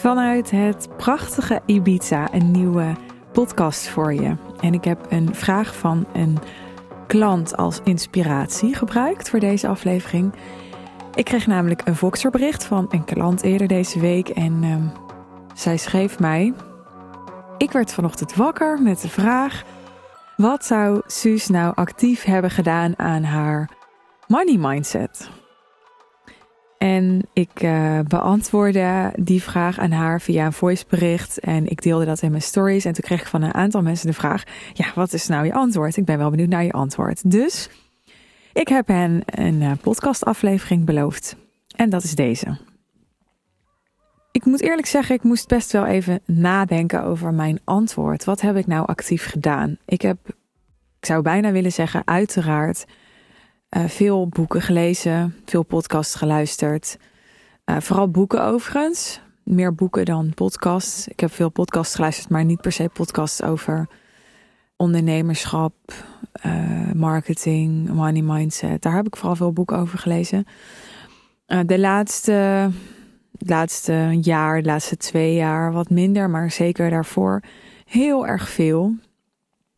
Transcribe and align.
Vanuit 0.00 0.50
het 0.50 0.88
prachtige 0.96 1.62
Ibiza 1.66 2.34
een 2.34 2.50
nieuwe 2.50 2.94
podcast 3.32 3.88
voor 3.88 4.14
je. 4.14 4.36
En 4.60 4.74
ik 4.74 4.84
heb 4.84 5.06
een 5.08 5.34
vraag 5.34 5.76
van 5.76 6.06
een 6.12 6.38
klant 7.06 7.56
als 7.56 7.80
inspiratie 7.84 8.74
gebruikt 8.74 9.30
voor 9.30 9.40
deze 9.40 9.68
aflevering. 9.68 10.34
Ik 11.14 11.24
kreeg 11.24 11.46
namelijk 11.46 11.82
een 11.84 11.96
Voxerbericht 11.96 12.64
van 12.64 12.86
een 12.88 13.04
klant 13.04 13.42
eerder 13.42 13.68
deze 13.68 14.00
week 14.00 14.28
en 14.28 14.62
ehm, 14.62 14.86
zij 15.54 15.76
schreef 15.76 16.18
mij: 16.18 16.54
Ik 17.56 17.72
werd 17.72 17.92
vanochtend 17.92 18.34
wakker 18.34 18.82
met 18.82 19.00
de 19.00 19.08
vraag: 19.08 19.64
wat 20.36 20.64
zou 20.64 21.00
Suus 21.06 21.48
nou 21.48 21.74
actief 21.74 22.24
hebben 22.24 22.50
gedaan 22.50 22.98
aan 22.98 23.22
haar 23.22 23.70
money 24.26 24.56
mindset? 24.56 25.30
En 26.78 27.28
ik 27.32 27.62
uh, 27.62 28.00
beantwoordde 28.08 29.12
die 29.16 29.42
vraag 29.42 29.78
aan 29.78 29.90
haar 29.90 30.20
via 30.20 30.46
een 30.46 30.52
voicebericht. 30.52 31.38
En 31.38 31.70
ik 31.70 31.82
deelde 31.82 32.04
dat 32.04 32.22
in 32.22 32.30
mijn 32.30 32.42
stories. 32.42 32.84
En 32.84 32.92
toen 32.92 33.04
kreeg 33.04 33.20
ik 33.20 33.26
van 33.26 33.42
een 33.42 33.54
aantal 33.54 33.82
mensen 33.82 34.06
de 34.06 34.12
vraag: 34.12 34.42
Ja, 34.72 34.86
wat 34.94 35.12
is 35.12 35.26
nou 35.26 35.44
je 35.44 35.52
antwoord? 35.52 35.96
Ik 35.96 36.04
ben 36.04 36.18
wel 36.18 36.30
benieuwd 36.30 36.48
naar 36.48 36.64
je 36.64 36.72
antwoord. 36.72 37.30
Dus 37.30 37.70
ik 38.52 38.68
heb 38.68 38.86
hen 38.86 39.22
een 39.24 39.60
uh, 39.60 39.72
podcastaflevering 39.80 40.84
beloofd. 40.84 41.36
En 41.76 41.90
dat 41.90 42.02
is 42.02 42.14
deze. 42.14 42.58
Ik 44.32 44.44
moet 44.44 44.62
eerlijk 44.62 44.86
zeggen, 44.86 45.14
ik 45.14 45.22
moest 45.22 45.48
best 45.48 45.72
wel 45.72 45.86
even 45.86 46.20
nadenken 46.26 47.02
over 47.02 47.34
mijn 47.34 47.60
antwoord. 47.64 48.24
Wat 48.24 48.40
heb 48.40 48.56
ik 48.56 48.66
nou 48.66 48.86
actief 48.86 49.24
gedaan? 49.24 49.76
Ik 49.84 50.02
heb, 50.02 50.18
ik 50.98 51.06
zou 51.06 51.22
bijna 51.22 51.52
willen 51.52 51.72
zeggen, 51.72 52.02
uiteraard 52.04 52.84
uh, 53.76 53.84
veel 53.84 54.28
boeken 54.28 54.62
gelezen, 54.62 55.34
veel 55.44 55.62
podcasts 55.62 56.14
geluisterd. 56.14 56.98
Uh, 57.64 57.76
vooral 57.80 58.10
boeken 58.10 58.42
overigens. 58.44 59.20
Meer 59.42 59.74
boeken 59.74 60.04
dan 60.04 60.34
podcasts. 60.34 61.08
Ik 61.08 61.20
heb 61.20 61.32
veel 61.32 61.48
podcasts 61.48 61.94
geluisterd, 61.94 62.28
maar 62.28 62.44
niet 62.44 62.60
per 62.60 62.72
se 62.72 62.90
podcasts 62.92 63.42
over 63.42 63.88
ondernemerschap, 64.76 65.74
uh, 66.46 66.92
marketing, 66.92 67.88
money 67.88 68.22
mindset. 68.22 68.82
Daar 68.82 68.94
heb 68.94 69.06
ik 69.06 69.16
vooral 69.16 69.36
veel 69.36 69.52
boeken 69.52 69.76
over 69.76 69.98
gelezen. 69.98 70.46
de 71.66 71.78
laatste, 71.78 72.70
laatste 73.38 74.18
jaar, 74.20 74.62
de 74.62 74.68
laatste 74.68 74.96
twee 74.96 75.34
jaar 75.34 75.72
wat 75.72 75.90
minder, 75.90 76.30
maar 76.30 76.50
zeker 76.50 76.90
daarvoor 76.90 77.42
heel 77.84 78.26
erg 78.26 78.48
veel. 78.48 78.94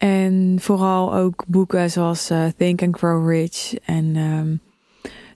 En 0.01 0.57
vooral 0.61 1.15
ook 1.15 1.45
boeken 1.47 1.91
zoals 1.91 2.31
uh, 2.31 2.47
Think 2.57 2.83
and 2.83 2.97
Grow 2.97 3.29
Rich 3.29 3.75
en 3.75 4.17
um, 4.17 4.61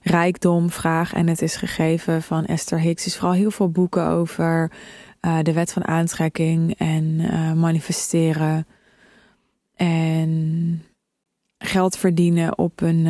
Rijkdom, 0.01 0.69
Vraag 0.69 1.13
en 1.13 1.27
Het 1.27 1.41
is 1.41 1.55
gegeven 1.55 2.21
van 2.21 2.45
Esther 2.45 2.79
Hicks. 2.79 3.03
Dus 3.03 3.15
vooral 3.15 3.33
heel 3.33 3.51
veel 3.51 3.69
boeken 3.69 4.07
over 4.07 4.71
uh, 5.21 5.39
de 5.41 5.53
wet 5.53 5.71
van 5.71 5.87
aantrekking 5.87 6.75
en 6.77 7.03
uh, 7.03 7.53
manifesteren. 7.53 8.67
En 9.75 10.83
geld 11.57 11.97
verdienen 11.97 12.57
op 12.57 12.81
een 12.81 13.07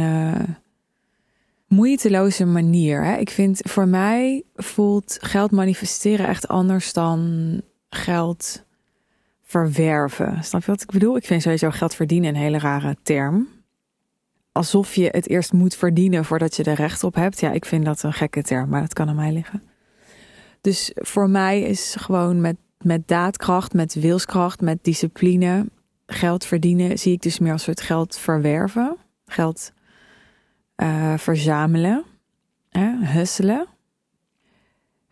moeiteloze 1.68 2.46
manier. 2.46 3.04
Hè? 3.04 3.18
Ik 3.18 3.30
vind 3.30 3.60
voor 3.64 3.88
mij 3.88 4.44
voelt 4.56 5.18
geld 5.22 5.52
manifesteren 5.52 6.28
echt 6.28 6.48
anders 6.48 6.94
dan 6.94 7.62
geld 7.90 8.64
verwerven. 9.56 10.44
Snap 10.44 10.64
je 10.64 10.72
wat 10.72 10.82
ik 10.82 10.92
bedoel? 10.92 11.16
Ik 11.16 11.26
vind 11.26 11.42
sowieso 11.42 11.70
geld 11.70 11.96
verdienen 11.96 12.30
een 12.30 12.42
hele 12.42 12.60
rare 12.60 12.96
term. 13.04 13.48
Alsof 14.52 14.96
je 14.96 15.10
het 15.12 15.30
eerst 15.30 15.54
moet 15.54 15.76
verdienen 15.76 16.26
voordat 16.26 16.56
je 16.56 16.64
er 16.64 16.76
recht 16.76 17.04
op 17.04 17.16
hebt. 17.16 17.40
Ja, 17.40 17.52
ik 17.52 17.66
vind 17.66 17.86
dat 17.86 18.04
een 18.04 18.14
gekke 18.14 18.42
term, 18.42 18.70
maar 18.70 18.82
dat 18.82 18.94
kan 18.94 19.10
aan 19.10 19.16
mij 19.16 19.32
liggen. 19.32 19.64
Dus 20.62 20.92
voor 20.94 21.30
mij 21.30 21.62
is 21.62 21.96
gewoon 22.00 22.42
met, 22.42 22.56
met 22.78 23.08
daadkracht, 23.08 23.74
met 23.74 23.94
wilskracht, 23.94 24.62
met 24.62 24.84
discipline 24.84 25.66
geld 26.06 26.46
verdienen, 26.46 27.00
zie 27.00 27.14
ik 27.14 27.22
dus 27.22 27.40
meer 27.40 27.52
als 27.52 27.64
soort 27.64 27.82
geld 27.82 28.18
verwerven, 28.18 28.98
geld 29.26 29.72
uh, 30.78 31.18
verzamelen, 31.18 32.04
hè, 32.70 32.96
husselen. 33.06 33.68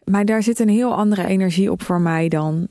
Maar 0.03 0.25
daar 0.25 0.43
zit 0.43 0.59
een 0.59 0.69
heel 0.69 0.95
andere 0.95 1.25
energie 1.25 1.71
op 1.71 1.81
voor 1.81 2.01
mij 2.01 2.27
dan 2.27 2.67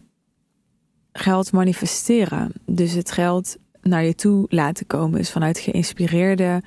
geld 1.23 1.53
manifesteren. 1.53 2.53
Dus 2.67 2.93
het 2.93 3.11
geld 3.11 3.57
naar 3.83 4.05
je 4.05 4.15
toe 4.15 4.47
laten 4.49 4.87
komen. 4.87 5.19
Dus 5.19 5.31
vanuit 5.31 5.59
geïnspireerde 5.59 6.63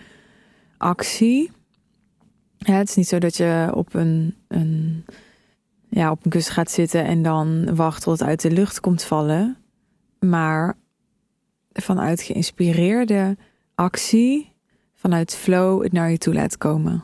actie. 0.78 1.52
Ja, 2.58 2.74
het 2.74 2.90
is 2.90 2.96
niet 2.96 3.08
zo 3.08 3.20
dat 3.20 3.38
je 3.38 3.72
op 3.74 3.94
een, 3.94 4.36
een, 4.48 5.06
ja, 5.90 6.12
op 6.12 6.26
een 6.26 6.32
kus 6.32 6.50
gaat 6.50 6.72
zitten 6.72 7.06
en 7.06 7.22
dan 7.22 7.76
wacht 7.76 8.04
tot 8.04 8.20
het 8.20 8.28
uit 8.28 8.42
de 8.42 8.52
lucht 8.52 8.80
komt 8.80 9.04
vallen. 9.04 9.58
Maar 10.20 10.78
vanuit 11.74 12.22
geïnspireerde 12.22 13.38
actie, 13.76 14.54
vanuit 14.94 15.36
flow, 15.36 15.84
het 15.84 15.92
naar 15.92 16.12
je 16.12 16.18
toe 16.18 16.34
laten 16.34 16.58
komen. 16.58 17.04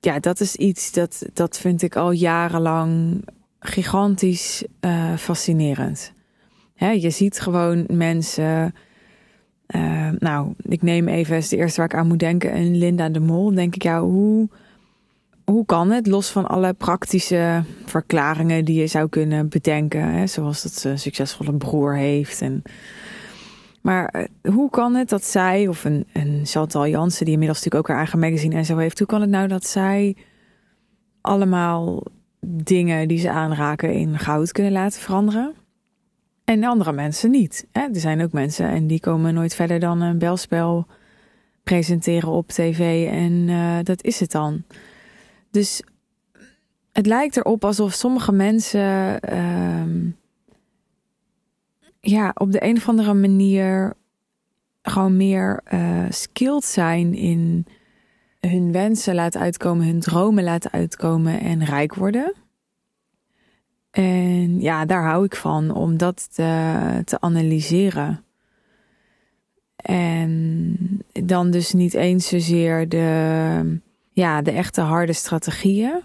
Ja, 0.00 0.18
dat 0.18 0.40
is 0.40 0.56
iets 0.56 0.92
dat, 0.92 1.22
dat 1.32 1.58
vind 1.58 1.82
ik 1.82 1.96
al 1.96 2.10
jarenlang 2.10 3.22
gigantisch 3.62 4.64
uh, 4.80 5.16
fascinerend. 5.16 6.12
Je 6.74 7.10
ziet 7.10 7.40
gewoon 7.40 7.84
mensen. 7.88 8.74
Uh, 9.66 10.08
nou, 10.18 10.54
ik 10.62 10.82
neem 10.82 11.08
even 11.08 11.36
is 11.36 11.48
de 11.48 11.56
eerste 11.56 11.80
waar 11.80 11.90
ik 11.90 11.96
aan 11.96 12.06
moet 12.06 12.18
denken. 12.18 12.52
En 12.52 12.76
Linda 12.76 13.08
de 13.08 13.20
Mol. 13.20 13.54
Denk 13.54 13.74
ik, 13.74 13.82
ja, 13.82 14.00
hoe, 14.00 14.48
hoe 15.44 15.64
kan 15.64 15.90
het? 15.90 16.06
Los 16.06 16.30
van 16.30 16.46
alle 16.46 16.72
praktische 16.72 17.62
verklaringen 17.84 18.64
die 18.64 18.80
je 18.80 18.86
zou 18.86 19.08
kunnen 19.08 19.48
bedenken. 19.48 20.12
Hè, 20.12 20.26
zoals 20.26 20.62
dat 20.62 20.72
ze 20.72 20.88
een 20.88 20.98
succesvolle 20.98 21.52
broer 21.56 21.96
heeft. 21.96 22.40
En, 22.40 22.62
maar 23.80 24.14
uh, 24.16 24.54
hoe 24.54 24.70
kan 24.70 24.94
het 24.94 25.08
dat 25.08 25.24
zij, 25.24 25.68
of 25.68 25.84
een, 25.84 26.06
een 26.12 26.40
Chantal 26.44 26.88
Jansen, 26.88 27.24
die 27.24 27.34
inmiddels 27.34 27.58
natuurlijk 27.58 27.84
ook 27.84 27.96
haar 27.96 28.04
eigen 28.04 28.18
magazine 28.18 28.54
en 28.54 28.64
zo 28.64 28.76
heeft. 28.76 28.98
Hoe 28.98 29.08
kan 29.08 29.20
het 29.20 29.30
nou 29.30 29.48
dat 29.48 29.66
zij 29.66 30.16
allemaal 31.20 32.02
dingen 32.46 33.08
die 33.08 33.18
ze 33.18 33.30
aanraken 33.30 33.92
in 33.92 34.18
goud 34.18 34.52
kunnen 34.52 34.72
laten 34.72 35.00
veranderen. 35.00 35.54
En 36.44 36.64
andere 36.64 36.92
mensen 36.92 37.30
niet. 37.30 37.66
Er 37.72 37.88
zijn 37.92 38.22
ook 38.22 38.32
mensen 38.32 38.68
en 38.68 38.86
die 38.86 39.00
komen 39.00 39.34
nooit 39.34 39.54
verder 39.54 39.80
dan 39.80 40.00
een 40.00 40.18
belspel 40.18 40.86
presenteren 41.62 42.28
op 42.28 42.48
tv 42.48 43.08
en 43.10 43.32
uh, 43.32 43.78
dat 43.82 44.02
is 44.02 44.20
het 44.20 44.30
dan. 44.30 44.62
Dus 45.50 45.82
het 46.92 47.06
lijkt 47.06 47.36
erop 47.36 47.64
alsof 47.64 47.92
sommige 47.92 48.32
mensen 48.32 49.20
uh, 49.32 50.12
ja, 52.00 52.30
op 52.34 52.52
de 52.52 52.64
een 52.64 52.76
of 52.76 52.88
andere 52.88 53.14
manier 53.14 53.94
gewoon 54.82 55.16
meer 55.16 55.60
uh, 55.74 56.04
skilled 56.08 56.64
zijn 56.64 57.14
in 57.14 57.66
hun 58.48 58.72
wensen 58.72 59.14
laten 59.14 59.40
uitkomen, 59.40 59.86
hun 59.86 60.00
dromen 60.00 60.44
laten 60.44 60.72
uitkomen 60.72 61.40
en 61.40 61.64
rijk 61.64 61.94
worden. 61.94 62.34
En 63.90 64.60
ja, 64.60 64.84
daar 64.84 65.04
hou 65.04 65.24
ik 65.24 65.36
van 65.36 65.74
om 65.74 65.96
dat 65.96 66.34
te, 66.34 67.16
analyseren. 67.20 68.24
En 69.76 70.76
dan 71.12 71.50
dus 71.50 71.72
niet 71.72 71.94
eens 71.94 72.28
zozeer 72.28 72.88
de, 72.88 73.80
ja, 74.12 74.42
de 74.42 74.50
echte 74.50 74.80
harde 74.80 75.12
strategieën. 75.12 76.00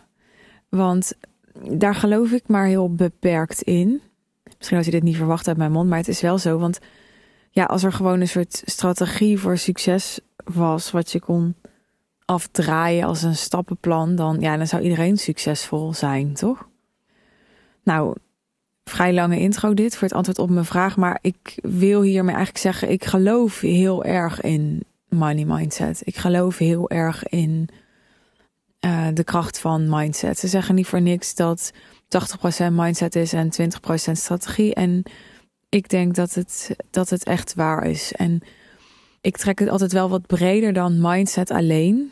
Want 0.70 1.14
daar 1.72 1.96
geloof 1.96 2.32
ik 2.32 2.48
maar 2.48 2.66
heel 2.66 2.96
beperkt 2.96 3.62
in. 3.62 4.02
Misschien 4.58 4.78
had 4.78 4.86
je 4.86 4.92
dit 4.92 5.04
niet 5.04 5.16
verwacht 5.16 5.48
uit 5.48 5.58
mijn 5.58 5.72
mond, 5.72 5.90
maar 5.90 5.98
het 5.98 6.08
is 6.08 6.22
wel 6.22 6.38
zo. 6.38 6.58
Want 6.58 6.80
ja, 7.52 7.66
als 7.66 7.84
er 7.84 7.94
gewoon 7.94 8.22
een 8.22 8.28
soort 8.28 8.62
strategie 8.66 9.40
voor 9.40 9.58
succes 9.58 10.20
was, 10.44 10.92
wat 10.92 11.12
je 11.12 11.20
kon 11.20 11.56
afdraaien 12.28 13.06
als 13.06 13.22
een 13.22 13.36
stappenplan, 13.36 14.16
dan, 14.16 14.40
ja, 14.40 14.58
dan 14.58 14.68
zou 14.68 14.82
iedereen 14.82 15.18
succesvol 15.18 15.94
zijn, 15.94 16.34
toch? 16.34 16.68
Nou, 17.84 18.16
vrij 18.84 19.14
lange 19.14 19.40
intro 19.40 19.74
dit 19.74 19.94
voor 19.94 20.08
het 20.08 20.18
antwoord 20.18 20.40
op 20.40 20.50
mijn 20.50 20.66
vraag, 20.66 20.98
maar 20.98 21.20
ik 21.22 21.60
wil 21.62 22.02
hiermee 22.02 22.36
eigenlijk 22.36 22.64
zeggen, 22.64 22.90
ik 22.90 23.06
geloof 23.06 23.60
heel 23.60 24.04
erg 24.04 24.42
in 24.42 24.84
money 25.10 25.46
mindset. 25.46 26.02
Ik 26.04 26.18
geloof 26.18 26.58
heel 26.58 26.90
erg 26.90 27.28
in 27.28 27.70
uh, 28.86 29.08
de 29.14 29.24
kracht 29.24 29.60
van 29.60 29.90
mindset. 29.90 30.40
Ze 30.40 30.48
zeggen 30.48 30.76
niet 30.76 30.88
voor 30.88 31.02
niks 31.02 31.36
dat 31.36 31.72
80% 31.72 32.72
mindset 32.72 33.16
is 33.16 33.34
en 33.34 33.50
20% 33.62 34.12
strategie. 34.12 34.74
En 34.74 35.04
ik 35.70 35.90
denk 35.90 36.16
dat 36.16 36.34
het, 36.34 36.76
dat 36.92 37.10
het 37.10 37.24
echt 37.24 37.54
waar 37.54 37.86
is. 37.86 38.14
En 38.14 38.42
ik 39.22 39.38
trek 39.38 39.60
het 39.60 39.70
altijd 39.70 39.92
wel 39.92 40.10
wat 40.10 40.28
breder 40.28 40.74
dan 40.74 41.02
mindset 41.02 41.52
alleen. 41.52 42.12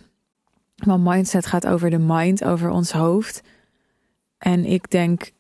Want 0.76 1.04
mindset 1.04 1.46
gaat 1.46 1.68
over 1.68 1.90
de 1.90 2.00
mind, 2.00 2.44
over 2.44 2.70
ons 2.70 2.92
hoofd. 2.92 3.42
En 4.38 4.66
ik 4.66 4.92
denk, 4.92 5.32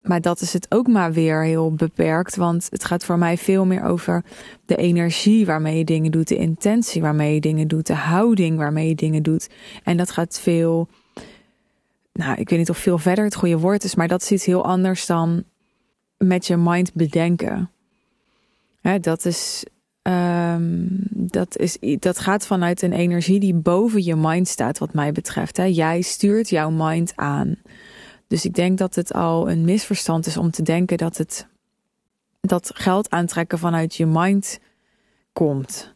maar 0.00 0.20
dat 0.20 0.40
is 0.40 0.52
het 0.52 0.66
ook 0.68 0.86
maar 0.86 1.12
weer 1.12 1.44
heel 1.44 1.74
beperkt. 1.74 2.36
Want 2.36 2.66
het 2.70 2.84
gaat 2.84 3.04
voor 3.04 3.18
mij 3.18 3.36
veel 3.36 3.66
meer 3.66 3.82
over 3.82 4.24
de 4.64 4.76
energie 4.76 5.46
waarmee 5.46 5.78
je 5.78 5.84
dingen 5.84 6.10
doet, 6.10 6.28
de 6.28 6.36
intentie 6.36 7.02
waarmee 7.02 7.34
je 7.34 7.40
dingen 7.40 7.68
doet, 7.68 7.86
de 7.86 7.94
houding 7.94 8.56
waarmee 8.56 8.88
je 8.88 8.94
dingen 8.94 9.22
doet. 9.22 9.48
En 9.84 9.96
dat 9.96 10.10
gaat 10.10 10.40
veel 10.40 10.88
nou, 12.12 12.40
ik 12.40 12.48
weet 12.48 12.58
niet 12.58 12.70
of 12.70 12.78
veel 12.78 12.98
verder 12.98 13.24
het 13.24 13.34
goede 13.34 13.58
woord 13.58 13.84
is, 13.84 13.94
maar 13.94 14.08
dat 14.08 14.30
is 14.30 14.46
heel 14.46 14.64
anders 14.64 15.06
dan 15.06 15.44
met 16.16 16.46
je 16.46 16.56
mind 16.56 16.94
bedenken. 16.94 17.70
Dat 19.00 19.24
is 19.24 19.64
Ehm, 20.02 20.86
dat, 21.10 21.56
is, 21.56 21.78
dat 21.98 22.18
gaat 22.18 22.46
vanuit 22.46 22.82
een 22.82 22.92
energie 22.92 23.40
die 23.40 23.54
boven 23.54 24.04
je 24.04 24.16
mind 24.16 24.48
staat, 24.48 24.78
wat 24.78 24.94
mij 24.94 25.12
betreft. 25.12 25.56
Hè. 25.56 25.64
Jij 25.64 26.00
stuurt 26.00 26.48
jouw 26.48 26.70
mind 26.70 27.12
aan. 27.16 27.56
Dus 28.26 28.44
ik 28.44 28.54
denk 28.54 28.78
dat 28.78 28.94
het 28.94 29.12
al 29.12 29.50
een 29.50 29.64
misverstand 29.64 30.26
is 30.26 30.36
om 30.36 30.50
te 30.50 30.62
denken 30.62 30.98
dat 30.98 31.16
het 31.16 31.48
dat 32.40 32.70
geld 32.74 33.10
aantrekken 33.10 33.58
vanuit 33.58 33.94
je 33.94 34.06
mind 34.06 34.60
komt. 35.32 35.94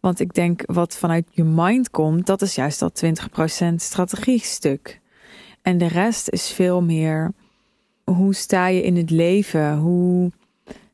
Want 0.00 0.20
ik 0.20 0.34
denk 0.34 0.62
wat 0.66 0.96
vanuit 0.96 1.28
je 1.30 1.44
mind 1.44 1.90
komt, 1.90 2.26
dat 2.26 2.42
is 2.42 2.54
juist 2.54 2.78
dat 2.78 3.04
20% 3.04 3.74
strategie 3.74 4.40
stuk. 4.40 5.00
En 5.62 5.78
de 5.78 5.88
rest 5.88 6.28
is 6.28 6.50
veel 6.50 6.82
meer 6.82 7.32
hoe 8.04 8.34
sta 8.34 8.66
je 8.66 8.82
in 8.82 8.96
het 8.96 9.10
leven? 9.10 9.76
Hoe 9.76 10.30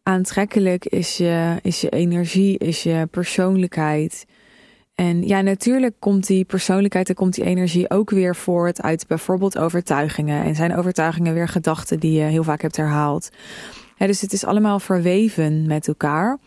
aantrekkelijk 0.03 0.85
is 0.85 1.17
je, 1.17 1.59
is 1.63 1.81
je 1.81 1.89
energie, 1.89 2.59
is 2.59 2.83
je 2.83 3.09
persoonlijkheid. 3.11 4.27
En 4.95 5.27
ja, 5.27 5.41
natuurlijk 5.41 5.95
komt 5.99 6.27
die 6.27 6.45
persoonlijkheid 6.45 7.09
en 7.09 7.15
komt 7.15 7.35
die 7.35 7.45
energie 7.45 7.91
ook 7.91 8.11
weer 8.11 8.37
voort 8.37 8.83
uit 8.83 9.07
bijvoorbeeld 9.07 9.59
overtuigingen. 9.59 10.45
En 10.45 10.55
zijn 10.55 10.77
overtuigingen 10.77 11.35
weer 11.35 11.49
gedachten 11.49 12.01
die 12.01 12.13
je 12.13 12.25
heel 12.25 12.45
vaak 12.45 12.63
hebt 12.63 12.77
herhaald. 12.77 13.31
dus 13.97 14.21
het 14.21 14.33
is 14.33 14.45
allemaal 14.45 14.81
verweven 14.81 15.67
met 15.67 15.89
elkaar. 15.89 16.39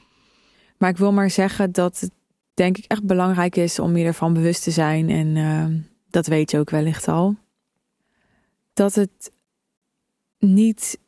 Maar 0.77 0.89
ik 0.89 0.97
wil 0.97 1.13
maar 1.13 1.29
zeggen 1.29 1.71
dat 1.71 1.99
het 1.99 2.11
denk 2.53 2.77
ik 2.77 2.85
echt 2.87 3.03
belangrijk 3.03 3.55
is 3.55 3.79
om 3.79 3.97
je 3.97 4.05
ervan 4.05 4.33
bewust 4.33 4.63
te 4.63 4.71
zijn. 4.71 5.09
En 5.09 5.35
uh, 5.35 5.65
dat 6.09 6.27
weet 6.27 6.51
je 6.51 6.59
ook 6.59 6.69
wellicht 6.69 7.07
al. 7.07 7.35
Dat 8.73 8.95
het 8.95 9.31
niet 10.39 10.99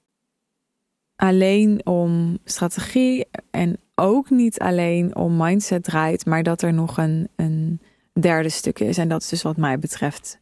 alleen 1.18 1.81
om 1.86 2.38
strategie 2.44 3.25
en 3.52 3.78
ook 3.96 4.30
niet 4.30 4.60
alleen 4.60 5.16
om 5.16 5.38
mindset 5.38 5.84
draait, 5.84 6.25
maar 6.25 6.44
dat 6.44 6.62
er 6.62 6.74
nog 6.74 6.98
een, 6.98 7.28
een 7.36 7.80
derde 8.14 8.50
stuk 8.50 8.80
is. 8.80 8.98
En 8.98 9.08
dat 9.08 9.22
is 9.22 9.30
dus 9.30 9.42
wat 9.42 9.58
mij 9.58 9.80
betreft 9.80 10.38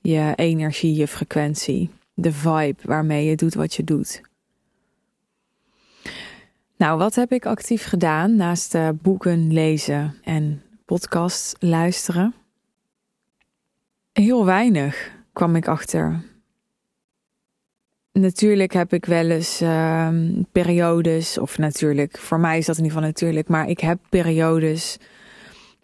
je 0.00 0.32
energie, 0.36 0.94
je 0.94 1.08
frequentie, 1.08 1.90
de 2.14 2.32
vibe 2.32 2.82
waarmee 2.82 3.24
je 3.24 3.36
doet 3.36 3.54
wat 3.54 3.74
je 3.74 3.84
doet. 3.84 4.20
Nou, 6.76 6.98
wat 6.98 7.14
heb 7.14 7.32
ik 7.32 7.46
actief 7.46 7.84
gedaan 7.84 8.36
naast 8.36 8.74
uh, 8.74 8.88
boeken 9.02 9.52
lezen 9.52 10.14
en 10.22 10.62
podcasts 10.84 11.54
luisteren? 11.58 12.34
Heel 14.12 14.44
weinig 14.44 15.10
kwam 15.32 15.56
ik 15.56 15.68
achter 15.68 16.22
natuurlijk 18.12 18.72
heb 18.72 18.92
ik 18.92 19.04
wel 19.04 19.30
eens 19.30 19.62
uh, 19.62 20.08
periodes, 20.52 21.38
of 21.38 21.58
natuurlijk, 21.58 22.18
voor 22.18 22.40
mij 22.40 22.58
is 22.58 22.66
dat 22.66 22.76
in 22.76 22.82
ieder 22.82 22.96
geval 22.96 23.12
natuurlijk, 23.12 23.48
maar 23.48 23.68
ik 23.68 23.80
heb 23.80 23.98
periodes 24.08 24.98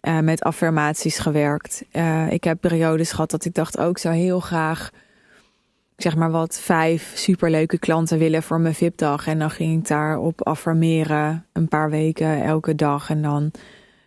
uh, 0.01 0.19
met 0.19 0.41
affirmaties 0.41 1.19
gewerkt. 1.19 1.85
Uh, 1.91 2.31
ik 2.31 2.43
heb 2.43 2.61
periodes 2.61 3.11
gehad 3.11 3.31
dat 3.31 3.45
ik 3.45 3.53
dacht, 3.53 3.77
ook 3.77 3.95
oh, 3.95 4.01
zou 4.01 4.15
heel 4.15 4.39
graag, 4.39 4.91
zeg 5.97 6.15
maar 6.15 6.31
wat, 6.31 6.59
vijf 6.59 7.11
superleuke 7.15 7.77
klanten 7.77 8.17
willen 8.17 8.43
voor 8.43 8.59
mijn 8.59 8.75
VIP-dag. 8.75 9.27
En 9.27 9.39
dan 9.39 9.51
ging 9.51 9.79
ik 9.79 9.87
daarop 9.87 10.41
affirmeren, 10.41 11.45
een 11.53 11.67
paar 11.67 11.89
weken, 11.89 12.43
elke 12.43 12.75
dag. 12.75 13.09
En 13.09 13.21
dan 13.21 13.51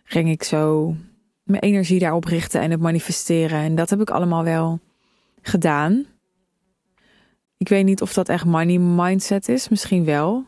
ging 0.03 0.29
ik 0.29 0.43
zo 0.43 0.95
mijn 1.43 1.61
energie 1.61 1.99
daarop 1.99 2.23
richten 2.25 2.61
en 2.61 2.71
het 2.71 2.79
manifesteren. 2.79 3.59
En 3.59 3.75
dat 3.75 3.89
heb 3.89 4.01
ik 4.01 4.09
allemaal 4.09 4.43
wel 4.43 4.79
gedaan. 5.41 6.05
Ik 7.61 7.69
weet 7.69 7.85
niet 7.85 8.01
of 8.01 8.13
dat 8.13 8.29
echt 8.29 8.45
money 8.45 8.77
mindset 8.77 9.49
is. 9.49 9.69
Misschien 9.69 10.05
wel. 10.05 10.45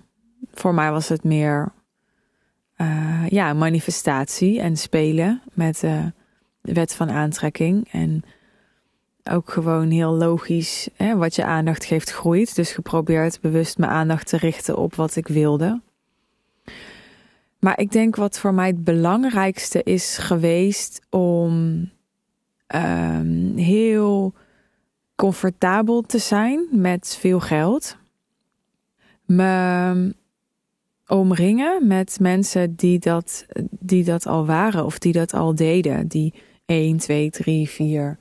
Voor 0.53 0.73
mij 0.73 0.91
was 0.91 1.09
het 1.09 1.23
meer 1.23 1.71
uh, 2.77 3.27
ja, 3.29 3.53
manifestatie 3.53 4.59
en 4.59 4.77
spelen 4.77 5.41
met 5.53 5.79
de 5.79 6.11
wet 6.61 6.93
van 6.93 7.09
aantrekking. 7.11 7.87
En 7.91 8.23
ook 9.23 9.51
gewoon 9.51 9.89
heel 9.89 10.11
logisch, 10.11 10.89
hè, 10.95 11.15
wat 11.15 11.35
je 11.35 11.45
aandacht 11.45 11.85
geeft 11.85 12.11
groeit. 12.11 12.55
Dus 12.55 12.71
geprobeerd 12.71 13.41
bewust 13.41 13.77
mijn 13.77 13.91
aandacht 13.91 14.27
te 14.27 14.37
richten 14.37 14.77
op 14.77 14.95
wat 14.95 15.15
ik 15.15 15.27
wilde. 15.27 15.81
Maar 17.59 17.79
ik 17.79 17.91
denk 17.91 18.15
wat 18.15 18.39
voor 18.39 18.53
mij 18.53 18.67
het 18.67 18.83
belangrijkste 18.83 19.83
is 19.83 20.17
geweest 20.17 21.01
om 21.09 21.89
um, 22.67 23.57
heel 23.57 24.33
comfortabel 25.15 26.01
te 26.01 26.17
zijn 26.17 26.67
met 26.71 27.17
veel 27.19 27.39
geld. 27.39 27.97
Me 29.25 30.15
omringen 31.07 31.87
met 31.87 32.17
mensen 32.19 32.75
die 32.75 32.99
dat, 32.99 33.45
die 33.69 34.03
dat 34.03 34.25
al 34.25 34.45
waren 34.45 34.85
of 34.85 34.99
die 34.99 35.13
dat 35.13 35.33
al 35.33 35.55
deden. 35.55 36.07
Die 36.07 36.33
1, 36.65 36.97
2, 36.97 37.29
3, 37.29 37.69
4, 37.69 38.17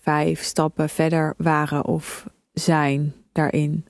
5 0.00 0.42
stappen 0.42 0.88
verder 0.88 1.34
waren 1.36 1.84
of 1.84 2.26
zijn 2.52 3.12
daarin. 3.32 3.84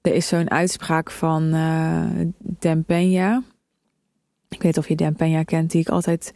Er 0.00 0.14
is 0.14 0.28
zo'n 0.28 0.50
uitspraak 0.50 1.10
van 1.10 1.54
uh, 1.54 2.04
Dan 2.38 2.84
Peña. 2.84 3.52
Ik 4.48 4.62
weet 4.62 4.78
of 4.78 4.88
je 4.88 4.96
Dan 4.96 5.14
Peña 5.14 5.44
kent, 5.44 5.70
die 5.70 5.80
ik 5.80 5.88
altijd 5.88 6.34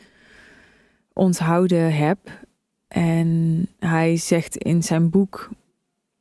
onthouden 1.12 1.94
heb. 1.94 2.18
En 2.88 3.68
hij 3.78 4.16
zegt 4.16 4.56
in 4.56 4.82
zijn 4.82 5.10
boek, 5.10 5.48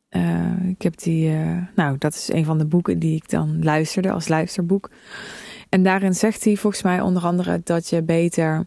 uh, 0.10 0.70
ik 0.70 0.82
heb 0.82 0.98
die, 0.98 1.30
uh, 1.30 1.58
nou 1.76 1.98
dat 1.98 2.14
is 2.14 2.32
een 2.32 2.46
van 2.46 2.58
de 2.58 2.66
boeken 2.66 3.00
die 3.00 3.16
ik 3.16 3.30
dan 3.30 3.64
luisterde 3.64 4.12
als 4.12 4.28
luisterboek. 4.28 4.90
En 5.70 5.84
daarin 5.84 6.16
zegt 6.16 6.44
hij 6.44 6.56
volgens 6.56 6.84
mij 6.84 7.02
onder 7.02 7.24
andere 7.24 7.62
dat 7.64 7.90
je 7.90 8.04
beter 8.04 8.66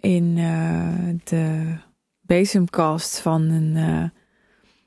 in 0.00 0.36
uh, 0.36 0.88
de 1.24 1.74
bezemkast 2.20 3.20
van 3.20 3.42
een 3.42 4.10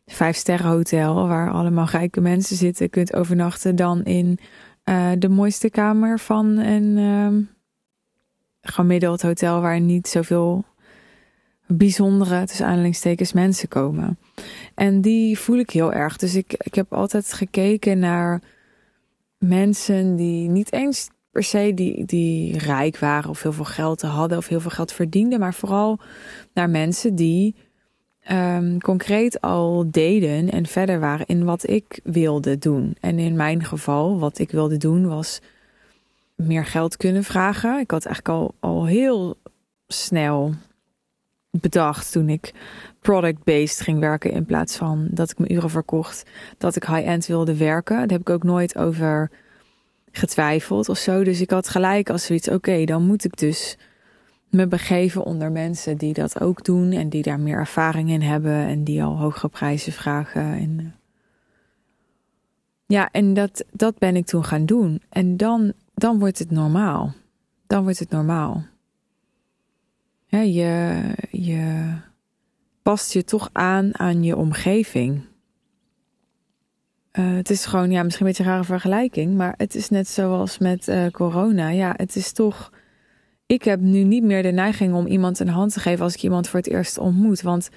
vijfsterrenhotel 0.05 1.27
waar 1.27 1.51
allemaal 1.51 1.85
rijke 1.85 2.21
mensen 2.21 2.55
zitten 2.55 2.89
kunt 2.89 3.13
overnachten 3.13 3.75
dan 3.75 4.03
in 4.03 4.39
de 5.19 5.29
mooiste 5.29 5.69
kamer 5.69 6.19
van 6.19 6.45
een 6.57 7.49
gemiddeld 8.61 9.21
hotel 9.21 9.61
waar 9.61 9.79
niet 9.79 10.07
zoveel 10.07 10.65
bijzondere, 11.67 12.45
tussen 12.45 12.65
aanhalingstekens, 12.65 13.33
mensen 13.33 13.67
komen. 13.67 14.17
En 14.75 15.01
die 15.01 15.39
voel 15.39 15.57
ik 15.57 15.69
heel 15.69 15.93
erg. 15.93 16.17
Dus 16.17 16.35
ik, 16.35 16.53
ik 16.57 16.75
heb 16.75 16.93
altijd 16.93 17.33
gekeken 17.33 17.99
naar 17.99 18.41
mensen 19.37 20.15
die 20.15 20.49
niet 20.49 20.71
eens 20.71 21.09
per 21.31 21.43
se 21.43 21.71
die, 21.73 22.05
die 22.05 22.57
rijk 22.57 22.97
waren 22.97 23.29
of 23.29 23.41
heel 23.41 23.53
veel 23.53 23.65
geld 23.65 24.01
hadden 24.01 24.37
of 24.37 24.47
heel 24.47 24.59
veel 24.59 24.71
geld 24.71 24.91
verdienden, 24.91 25.39
maar 25.39 25.53
vooral 25.53 25.99
naar 26.53 26.69
mensen 26.69 27.15
die 27.15 27.55
um, 28.31 28.79
concreet 28.81 29.41
al 29.41 29.85
deden 29.91 30.51
en 30.51 30.65
verder 30.65 30.99
waren 30.99 31.25
in 31.25 31.43
wat 31.43 31.69
ik 31.69 31.99
wilde 32.03 32.57
doen. 32.57 32.95
En 32.99 33.19
in 33.19 33.35
mijn 33.35 33.63
geval, 33.63 34.19
wat 34.19 34.39
ik 34.39 34.51
wilde 34.51 34.77
doen, 34.77 35.07
was 35.07 35.39
meer 36.35 36.65
geld 36.65 36.97
kunnen 36.97 37.23
vragen. 37.23 37.79
Ik 37.79 37.91
had 37.91 38.05
eigenlijk 38.05 38.37
al, 38.37 38.55
al 38.59 38.85
heel 38.85 39.37
snel 39.87 40.53
bedacht 41.61 42.11
toen 42.11 42.29
ik 42.29 42.53
product-based 43.01 43.81
ging 43.81 43.99
werken 43.99 44.31
in 44.31 44.45
plaats 44.45 44.75
van 44.75 45.07
dat 45.11 45.31
ik 45.31 45.37
mijn 45.37 45.53
uren 45.53 45.69
verkocht, 45.69 46.23
dat 46.57 46.75
ik 46.75 46.83
high-end 46.85 47.25
wilde 47.25 47.57
werken. 47.57 47.95
Daar 47.95 48.07
heb 48.07 48.21
ik 48.21 48.29
ook 48.29 48.43
nooit 48.43 48.77
over 48.77 49.31
getwijfeld 50.11 50.89
of 50.89 50.97
zo. 50.97 51.23
Dus 51.23 51.41
ik 51.41 51.49
had 51.49 51.69
gelijk 51.69 52.09
als 52.09 52.25
zoiets, 52.25 52.49
oké, 52.49 52.85
dan 52.85 53.05
moet 53.05 53.23
ik 53.23 53.37
dus 53.37 53.77
me 54.49 54.67
begeven 54.67 55.23
onder 55.23 55.51
mensen 55.51 55.97
die 55.97 56.13
dat 56.13 56.41
ook 56.41 56.63
doen 56.63 56.91
en 56.91 57.09
die 57.09 57.23
daar 57.23 57.39
meer 57.39 57.57
ervaring 57.57 58.09
in 58.09 58.21
hebben 58.21 58.53
en 58.53 58.83
die 58.83 59.03
al 59.03 59.17
hogere 59.17 59.47
prijzen 59.47 59.93
vragen. 59.93 60.41
En, 60.41 60.79
eh, 60.79 60.85
ja, 62.85 63.09
en 63.11 63.33
dat, 63.33 63.65
dat 63.71 63.97
ben 63.97 64.15
ik 64.15 64.25
toen 64.25 64.43
gaan 64.43 64.65
doen. 64.65 65.01
En 65.09 65.37
dan, 65.37 65.73
dan 65.93 66.19
wordt 66.19 66.39
het 66.39 66.51
normaal. 66.51 67.13
Dan 67.67 67.83
wordt 67.83 67.99
het 67.99 68.09
normaal. 68.09 68.63
Ja, 70.29 70.39
je, 70.39 71.01
je 71.31 71.93
past 72.81 73.13
je 73.13 73.23
toch 73.23 73.49
aan 73.51 73.99
aan 73.99 74.23
je 74.23 74.35
omgeving. 74.35 75.21
Uh, 77.19 77.35
het 77.35 77.49
is 77.49 77.65
gewoon, 77.65 77.91
ja, 77.91 78.03
misschien 78.03 78.25
een 78.25 78.31
beetje 78.31 78.47
een 78.47 78.55
rare 78.55 78.63
vergelijking, 78.63 79.35
maar 79.35 79.53
het 79.57 79.75
is 79.75 79.89
net 79.89 80.07
zoals 80.07 80.57
met 80.57 80.87
uh, 80.87 81.07
corona. 81.07 81.69
Ja, 81.69 81.93
het 81.95 82.15
is 82.15 82.31
toch. 82.31 82.71
Ik 83.45 83.63
heb 83.63 83.79
nu 83.79 84.03
niet 84.03 84.23
meer 84.23 84.43
de 84.43 84.51
neiging 84.51 84.93
om 84.93 85.07
iemand 85.07 85.39
een 85.39 85.47
hand 85.47 85.73
te 85.73 85.79
geven 85.79 86.03
als 86.03 86.13
ik 86.13 86.23
iemand 86.23 86.47
voor 86.47 86.59
het 86.59 86.69
eerst 86.69 86.97
ontmoet. 86.97 87.41
Want 87.41 87.69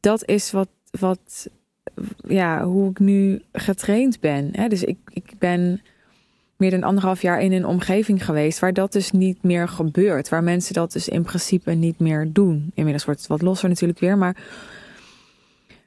dat 0.00 0.24
is 0.28 0.50
wat, 0.50 0.68
wat 0.90 1.48
ja, 2.28 2.64
hoe 2.64 2.90
ik 2.90 2.98
nu 2.98 3.42
getraind 3.52 4.20
ben. 4.20 4.48
Hè? 4.52 4.68
Dus 4.68 4.82
ik, 4.82 4.98
ik 5.12 5.32
ben 5.38 5.80
meer 6.60 6.70
dan 6.70 6.82
anderhalf 6.82 7.22
jaar 7.22 7.40
in 7.40 7.52
een 7.52 7.66
omgeving 7.66 8.24
geweest 8.24 8.58
waar 8.58 8.72
dat 8.72 8.92
dus 8.92 9.10
niet 9.10 9.42
meer 9.42 9.68
gebeurt. 9.68 10.28
Waar 10.28 10.42
mensen 10.42 10.74
dat 10.74 10.92
dus 10.92 11.08
in 11.08 11.22
principe 11.22 11.72
niet 11.72 11.98
meer 11.98 12.28
doen. 12.32 12.70
Inmiddels 12.74 13.04
wordt 13.04 13.20
het 13.20 13.28
wat 13.28 13.42
losser 13.42 13.68
natuurlijk 13.68 13.98
weer, 13.98 14.18
maar. 14.18 14.36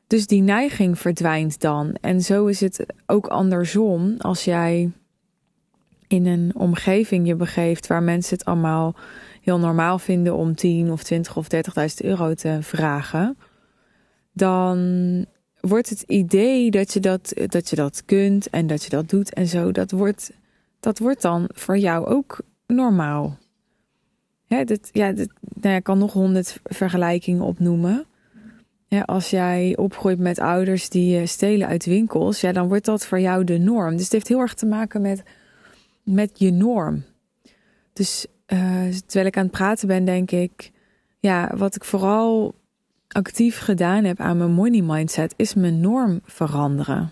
Dus 0.07 0.27
die 0.27 0.41
neiging 0.41 0.99
verdwijnt 0.99 1.59
dan. 1.59 1.95
En 2.01 2.21
zo 2.21 2.45
is 2.45 2.59
het 2.59 2.85
ook 3.05 3.27
andersom 3.27 4.15
als 4.17 4.43
jij 4.43 4.91
in 6.07 6.25
een 6.25 6.51
omgeving 6.55 7.27
je 7.27 7.35
begeeft 7.35 7.87
waar 7.87 8.03
mensen 8.03 8.37
het 8.37 8.45
allemaal 8.45 8.95
heel 9.41 9.59
normaal 9.59 9.99
vinden 9.99 10.35
om 10.35 10.55
10 10.55 10.91
of 10.91 11.03
20 11.03 11.37
of 11.37 11.47
30.000 11.53 11.61
euro 11.97 12.33
te 12.33 12.57
vragen, 12.61 13.37
dan 14.31 15.25
wordt 15.59 15.89
het 15.89 16.01
idee 16.01 16.71
dat 16.71 16.93
je 16.93 16.99
dat, 16.99 17.33
dat 17.47 17.69
je 17.69 17.75
dat 17.75 18.05
kunt 18.05 18.49
en 18.49 18.67
dat 18.67 18.83
je 18.83 18.89
dat 18.89 19.09
doet 19.09 19.33
en 19.33 19.47
zo, 19.47 19.71
dat 19.71 19.91
wordt, 19.91 20.31
dat 20.83 20.99
wordt 20.99 21.21
dan 21.21 21.49
voor 21.53 21.77
jou 21.77 22.05
ook 22.05 22.39
normaal. 22.67 23.37
Ja, 24.45 24.63
dit, 24.63 24.89
ja, 24.91 25.11
dit, 25.11 25.29
nou 25.61 25.75
ik 25.75 25.83
kan 25.83 25.97
nog 25.97 26.13
honderd 26.13 26.59
vergelijkingen 26.63 27.43
opnoemen. 27.43 28.05
Ja, 28.87 29.01
als 29.01 29.29
jij 29.29 29.77
opgroeit 29.77 30.19
met 30.19 30.39
ouders 30.39 30.89
die 30.89 31.19
eh, 31.19 31.25
stelen 31.25 31.67
uit 31.67 31.85
winkels, 31.85 32.41
ja, 32.41 32.51
dan 32.51 32.67
wordt 32.67 32.85
dat 32.85 33.05
voor 33.05 33.19
jou 33.19 33.43
de 33.43 33.57
norm. 33.57 33.91
Dus 33.91 34.03
het 34.03 34.11
heeft 34.11 34.27
heel 34.27 34.39
erg 34.39 34.53
te 34.53 34.65
maken 34.65 35.01
met, 35.01 35.23
met 36.03 36.39
je 36.39 36.51
norm. 36.51 37.03
Dus 37.93 38.25
uh, 38.47 38.87
terwijl 39.05 39.25
ik 39.25 39.37
aan 39.37 39.43
het 39.43 39.51
praten 39.51 39.87
ben, 39.87 40.05
denk 40.05 40.31
ik, 40.31 40.71
ja, 41.19 41.51
wat 41.55 41.75
ik 41.75 41.83
vooral 41.83 42.55
actief 43.07 43.59
gedaan 43.59 44.03
heb 44.03 44.19
aan 44.19 44.37
mijn 44.37 44.51
money 44.51 44.81
mindset, 44.81 45.33
is 45.37 45.53
mijn 45.53 45.79
norm 45.79 46.21
veranderen. 46.23 47.11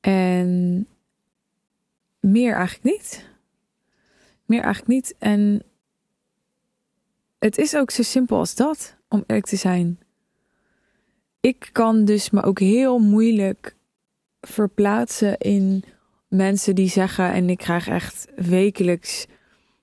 En 0.00 0.86
meer 2.24 2.54
eigenlijk 2.54 2.84
niet. 2.84 3.28
Meer 4.44 4.62
eigenlijk 4.62 4.94
niet. 4.94 5.14
En 5.18 5.62
het 7.38 7.58
is 7.58 7.76
ook 7.76 7.90
zo 7.90 8.02
simpel 8.02 8.38
als 8.38 8.54
dat, 8.54 8.96
om 9.08 9.24
eerlijk 9.26 9.46
te 9.46 9.56
zijn. 9.56 9.98
Ik 11.40 11.68
kan 11.72 12.04
dus 12.04 12.30
me 12.30 12.42
ook 12.42 12.58
heel 12.58 12.98
moeilijk 12.98 13.76
verplaatsen 14.40 15.38
in 15.38 15.84
mensen 16.28 16.74
die 16.74 16.88
zeggen, 16.88 17.32
en 17.32 17.50
ik 17.50 17.58
krijg 17.58 17.88
echt 17.88 18.26
wekelijks 18.36 19.26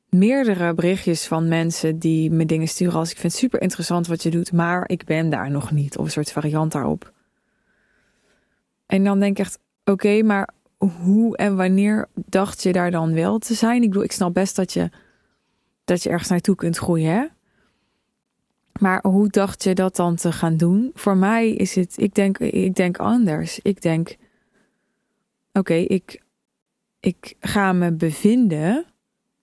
meerdere 0.10 0.74
berichtjes 0.74 1.28
van 1.28 1.48
mensen 1.48 2.00
die 2.00 2.32
me 2.32 2.46
dingen 2.46 2.68
sturen 2.68 2.94
als 2.94 3.12
ik 3.12 3.18
vind 3.18 3.32
het 3.32 3.42
super 3.42 3.62
interessant 3.62 4.08
wat 4.08 4.24
je 4.24 4.30
doet, 4.30 4.52
maar 4.52 4.90
ik 4.90 5.06
ben 5.06 5.30
daar 5.30 5.52
nog 5.52 5.72
niet, 5.72 5.98
of 5.98 6.06
een 6.06 6.12
soort 6.12 6.32
variant 6.32 6.72
daarop. 6.72 7.14
En 8.86 9.04
dan 9.04 9.20
denk 9.20 9.38
ik 9.38 9.46
echt, 9.46 9.60
oké, 9.84 10.22
maar 10.24 10.50
hoe 10.88 11.38
en 11.38 11.56
wanneer 11.56 12.08
dacht 12.14 12.64
je 12.64 12.72
daar 12.72 12.92
dan 12.92 13.14
wel 13.14 13.40
te 13.40 13.54
zijn? 13.54 13.82
Ik 13.82 13.88
bedoel, 13.88 14.04
ik 14.04 14.12
snap 14.12 14.34
best 14.34 14.56
dat 14.56 14.74
je, 14.74 14.90
dat 15.84 16.04
je 16.04 16.10
ergens 16.10 16.30
naartoe 16.30 16.56
kunt 16.56 16.78
groeien, 16.78 17.14
hè? 17.14 17.26
Maar 18.80 19.00
hoe 19.08 19.28
dacht 19.28 19.64
je 19.64 19.76
dat 19.76 19.96
dan 19.96 20.16
te 20.16 20.32
gaan 20.32 20.58
doen? 20.58 20.92
Voor 20.94 21.18
mij 21.18 21.50
is 21.50 21.76
het, 21.76 21.94
ik 21.98 22.14
denk, 22.14 22.38
ik 22.38 22.76
denk 22.76 22.98
anders. 22.98 23.60
Ik 23.60 23.82
denk, 23.82 24.18
oké, 25.54 25.74
ik, 25.74 26.22
ik 27.00 27.36
ga 27.40 27.74
me 27.74 27.92
bevinden 27.92 28.86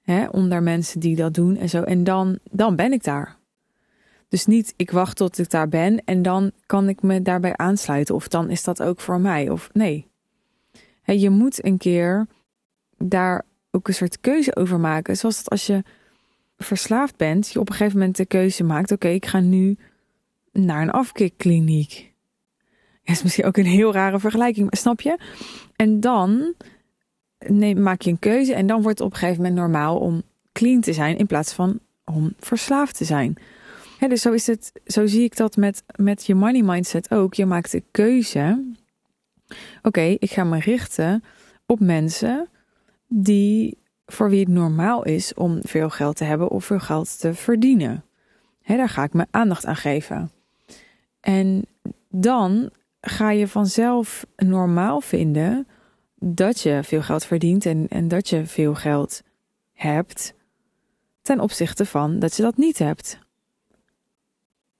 hè, 0.02 0.28
onder 0.28 0.62
mensen 0.62 1.00
die 1.00 1.16
dat 1.16 1.34
doen 1.34 1.56
en 1.56 1.68
zo. 1.68 1.82
En 1.82 2.04
dan, 2.04 2.38
dan 2.50 2.76
ben 2.76 2.92
ik 2.92 3.04
daar. 3.04 3.36
Dus 4.28 4.46
niet, 4.46 4.74
ik 4.76 4.90
wacht 4.90 5.16
tot 5.16 5.38
ik 5.38 5.50
daar 5.50 5.68
ben 5.68 6.04
en 6.04 6.22
dan 6.22 6.52
kan 6.66 6.88
ik 6.88 7.02
me 7.02 7.22
daarbij 7.22 7.56
aansluiten. 7.56 8.14
Of 8.14 8.28
dan 8.28 8.50
is 8.50 8.64
dat 8.64 8.82
ook 8.82 9.00
voor 9.00 9.20
mij. 9.20 9.50
Of 9.50 9.70
nee, 9.72 10.07
je 11.12 11.30
moet 11.30 11.64
een 11.64 11.78
keer 11.78 12.26
daar 12.96 13.44
ook 13.70 13.88
een 13.88 13.94
soort 13.94 14.20
keuze 14.20 14.56
over 14.56 14.80
maken. 14.80 15.16
Zoals 15.16 15.36
dat 15.36 15.50
als 15.50 15.66
je 15.66 15.82
verslaafd 16.56 17.16
bent, 17.16 17.52
je 17.52 17.60
op 17.60 17.68
een 17.68 17.74
gegeven 17.74 17.98
moment 17.98 18.16
de 18.16 18.26
keuze 18.26 18.64
maakt: 18.64 18.92
oké, 18.92 19.08
ik 19.08 19.26
ga 19.26 19.40
nu 19.40 19.76
naar 20.52 20.82
een 20.82 20.90
afkikkliniek. 20.90 22.12
Dat 23.04 23.16
is 23.16 23.22
misschien 23.22 23.44
ook 23.44 23.56
een 23.56 23.66
heel 23.66 23.92
rare 23.92 24.18
vergelijking, 24.18 24.64
maar 24.64 24.80
snap 24.80 25.00
je? 25.00 25.18
En 25.76 26.00
dan 26.00 26.54
neem, 27.46 27.82
maak 27.82 28.02
je 28.02 28.10
een 28.10 28.18
keuze 28.18 28.54
en 28.54 28.66
dan 28.66 28.82
wordt 28.82 28.98
het 28.98 29.06
op 29.06 29.12
een 29.12 29.18
gegeven 29.18 29.42
moment 29.42 29.60
normaal 29.60 29.98
om 29.98 30.22
clean 30.52 30.80
te 30.80 30.92
zijn 30.92 31.18
in 31.18 31.26
plaats 31.26 31.52
van 31.52 31.78
om 32.04 32.32
verslaafd 32.38 32.96
te 32.96 33.04
zijn. 33.04 33.36
dus 34.08 34.22
zo 34.22 34.32
is 34.32 34.46
het, 34.46 34.72
zo 34.86 35.06
zie 35.06 35.22
ik 35.22 35.36
dat 35.36 35.56
met, 35.56 35.82
met 35.96 36.26
je 36.26 36.34
money 36.34 36.62
mindset 36.62 37.10
ook. 37.10 37.34
Je 37.34 37.46
maakt 37.46 37.70
de 37.70 37.82
keuze 37.90 38.64
Oké, 39.82 40.00
ik 40.00 40.30
ga 40.30 40.44
me 40.44 40.58
richten 40.58 41.24
op 41.66 41.80
mensen 41.80 42.48
die 43.06 43.78
voor 44.06 44.30
wie 44.30 44.40
het 44.40 44.48
normaal 44.48 45.04
is 45.04 45.34
om 45.34 45.58
veel 45.62 45.90
geld 45.90 46.16
te 46.16 46.24
hebben 46.24 46.48
of 46.48 46.64
veel 46.64 46.80
geld 46.80 47.20
te 47.20 47.34
verdienen. 47.34 48.04
He, 48.62 48.76
daar 48.76 48.88
ga 48.88 49.02
ik 49.02 49.12
mijn 49.12 49.28
aandacht 49.30 49.66
aan 49.66 49.76
geven. 49.76 50.30
En 51.20 51.66
dan 52.08 52.70
ga 53.00 53.30
je 53.30 53.48
vanzelf 53.48 54.26
normaal 54.36 55.00
vinden 55.00 55.66
dat 56.14 56.60
je 56.60 56.80
veel 56.82 57.02
geld 57.02 57.24
verdient 57.24 57.66
en, 57.66 57.86
en 57.88 58.08
dat 58.08 58.28
je 58.28 58.46
veel 58.46 58.74
geld 58.74 59.22
hebt 59.72 60.34
ten 61.22 61.40
opzichte 61.40 61.86
van 61.86 62.18
dat 62.18 62.36
je 62.36 62.42
dat 62.42 62.56
niet 62.56 62.78
hebt. 62.78 63.18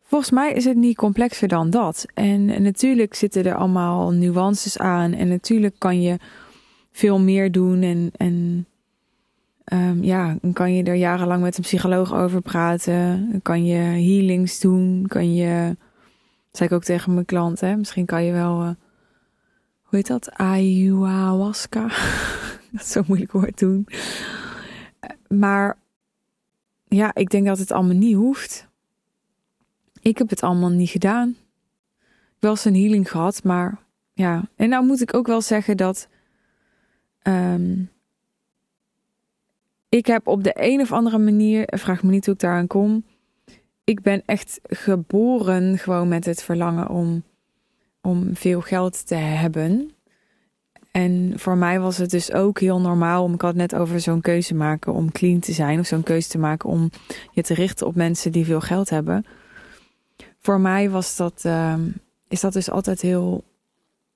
Volgens 0.09 0.31
mij 0.31 0.53
is 0.53 0.65
het 0.65 0.77
niet 0.77 0.97
complexer 0.97 1.49
dan 1.49 1.71
dat. 1.71 2.07
En 2.15 2.63
natuurlijk 2.63 3.15
zitten 3.15 3.45
er 3.45 3.55
allemaal 3.55 4.11
nuances 4.11 4.79
aan. 4.79 5.13
En 5.13 5.29
natuurlijk 5.29 5.75
kan 5.79 6.03
je 6.03 6.17
veel 6.93 7.21
meer 7.21 7.53
doen. 7.53 7.83
En, 7.83 8.11
en 8.17 8.67
um, 9.73 10.05
ja, 10.05 10.39
kan 10.53 10.75
je 10.75 10.83
er 10.83 10.95
jarenlang 10.95 11.43
met 11.43 11.57
een 11.57 11.63
psycholoog 11.63 12.15
over 12.15 12.41
praten. 12.41 13.31
Kan 13.43 13.65
je 13.65 13.77
healings 13.79 14.61
doen. 14.61 15.05
Kan 15.07 15.35
je, 15.35 15.77
dat 16.49 16.57
zei 16.57 16.69
ik 16.69 16.75
ook 16.75 16.85
tegen 16.85 17.15
mijn 17.15 17.27
klanten. 17.27 17.79
Misschien 17.79 18.07
kan 18.07 18.25
je 18.25 18.33
wel, 18.33 18.61
uh, 18.61 18.71
hoe 19.83 19.99
heet 19.99 20.07
dat? 20.07 20.33
Ayahuasca. 20.33 21.83
dat 22.73 22.81
is 22.81 22.91
zo'n 22.91 23.05
moeilijk 23.07 23.33
woord 23.33 23.59
doen. 23.59 23.87
Maar 25.29 25.79
ja, 26.85 27.15
ik 27.15 27.31
denk 27.31 27.47
dat 27.47 27.59
het 27.59 27.73
allemaal 27.73 27.97
niet 27.97 28.17
hoeft. 28.17 28.68
Ik 30.01 30.19
heb 30.19 30.31
het 30.31 30.43
allemaal 30.43 30.71
niet 30.71 30.91
gedaan. 30.91 31.37
Wel 32.39 32.51
eens 32.51 32.65
een 32.65 32.75
healing 32.75 33.11
gehad, 33.11 33.45
maar 33.45 33.79
ja. 34.13 34.49
En 34.57 34.69
nou 34.69 34.87
moet 34.87 35.01
ik 35.01 35.15
ook 35.15 35.27
wel 35.27 35.41
zeggen 35.41 35.77
dat. 35.77 36.09
Ehm, 37.23 37.83
ik 39.89 40.07
heb 40.07 40.27
op 40.27 40.45
de 40.45 40.55
een 40.55 40.81
of 40.81 40.93
andere 40.93 41.19
manier, 41.19 41.63
vraag 41.67 42.03
me 42.03 42.11
niet 42.11 42.25
hoe 42.25 42.35
ik 42.35 42.41
daaraan 42.41 42.67
kom. 42.67 43.05
Ik 43.85 44.03
ben 44.03 44.23
echt 44.27 44.61
geboren 44.63 45.79
gewoon 45.79 46.09
met 46.09 46.25
het 46.25 46.43
verlangen 46.43 46.89
om, 46.89 47.23
om 48.03 48.37
veel 48.37 48.61
geld 48.61 49.07
te 49.07 49.15
hebben. 49.15 49.91
En 50.91 51.33
voor 51.37 51.57
mij 51.57 51.81
was 51.81 51.97
het 51.97 52.11
dus 52.11 52.33
ook 52.33 52.61
heel 52.61 52.81
normaal 52.81 53.25
om, 53.25 53.35
ik 53.35 53.41
had 53.41 53.55
net 53.55 53.75
over 53.75 54.01
zo'n 54.01 54.21
keuze 54.21 54.55
maken 54.55 54.93
om 54.93 55.13
clean 55.13 55.41
te 55.41 55.53
zijn, 55.53 55.79
of 55.79 55.87
zo'n 55.87 56.03
keuze 56.03 56.29
te 56.29 56.39
maken 56.39 56.69
om 56.69 56.91
je 57.33 57.43
te 57.43 57.55
richten 57.55 57.87
op 57.87 57.95
mensen 57.95 58.33
die 58.33 58.45
veel 58.45 58.61
geld 58.61 58.91
hebben 58.91 59.25
voor 60.41 60.61
mij 60.61 60.91
was 60.91 61.17
dat, 61.17 61.41
ehm, 61.43 61.91
is 62.29 62.41
dat 62.41 62.53
dus 62.53 62.71
altijd 62.71 63.01
heel 63.01 63.45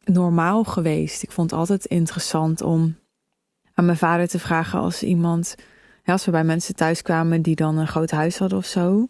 normaal 0.04 0.64
geweest. 0.64 1.22
Ik 1.22 1.32
vond 1.32 1.50
het 1.50 1.60
altijd 1.60 1.84
interessant 1.84 2.62
om 2.62 2.96
aan 3.74 3.84
mijn 3.84 3.96
vader 3.96 4.28
te 4.28 4.38
vragen 4.38 4.78
als 4.78 5.02
iemand, 5.02 5.54
ja, 6.04 6.12
als 6.12 6.24
we 6.24 6.30
bij 6.30 6.44
mensen 6.44 6.74
thuis 6.74 7.02
kwamen 7.02 7.42
die 7.42 7.56
dan 7.56 7.78
een 7.78 7.88
groot 7.88 8.10
huis 8.10 8.38
hadden 8.38 8.58
of 8.58 8.66
zo, 8.66 9.08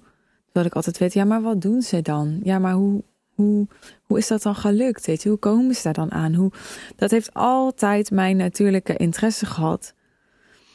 dat 0.52 0.64
ik 0.64 0.74
altijd 0.74 0.98
weet, 0.98 1.12
ja, 1.12 1.24
maar 1.24 1.42
wat 1.42 1.60
doen 1.60 1.82
ze 1.82 2.02
dan? 2.02 2.40
Ja, 2.42 2.58
maar 2.58 2.72
hoe, 2.72 3.02
hoe, 3.34 3.66
hoe 4.02 4.18
is 4.18 4.26
dat 4.26 4.42
dan 4.42 4.54
gelukt? 4.54 5.24
Hoe 5.24 5.36
komen 5.36 5.74
ze 5.74 5.82
daar 5.82 5.92
dan 5.92 6.12
aan? 6.12 6.34
Hoe, 6.34 6.52
dat 6.96 7.10
heeft 7.10 7.34
altijd 7.34 8.10
mijn 8.10 8.36
natuurlijke 8.36 8.96
interesse 8.96 9.46
gehad. 9.46 9.94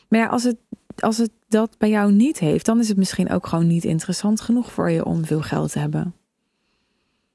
Maar 0.10 0.20
ja, 0.20 0.28
als 0.28 0.44
het, 0.44 0.58
als 1.00 1.18
het 1.18 1.32
dat 1.48 1.78
bij 1.78 1.90
jou 1.90 2.12
niet 2.12 2.40
heeft, 2.40 2.66
dan 2.66 2.80
is 2.80 2.88
het 2.88 2.98
misschien 2.98 3.30
ook 3.30 3.48
gewoon 3.48 3.68
niet 3.68 3.84
interessant 3.84 4.42
genoeg 4.42 4.72
voor 4.72 4.90
je 4.90 5.06
om 5.06 5.26
veel 5.26 5.42
geld 5.42 5.72
te 5.72 5.80
hebben. 5.80 6.14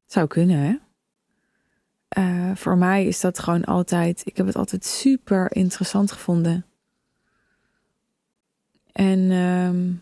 Zou 0.05 0.27
kunnen, 0.27 0.57
hè? 0.57 0.75
Uh, 2.17 2.55
voor 2.55 2.77
mij 2.77 3.05
is 3.05 3.19
dat 3.19 3.39
gewoon 3.39 3.63
altijd. 3.63 4.21
Ik 4.25 4.37
heb 4.37 4.45
het 4.45 4.55
altijd 4.55 4.85
super 4.85 5.55
interessant 5.55 6.11
gevonden. 6.11 6.65
En 8.91 9.19
uh, 9.19 9.93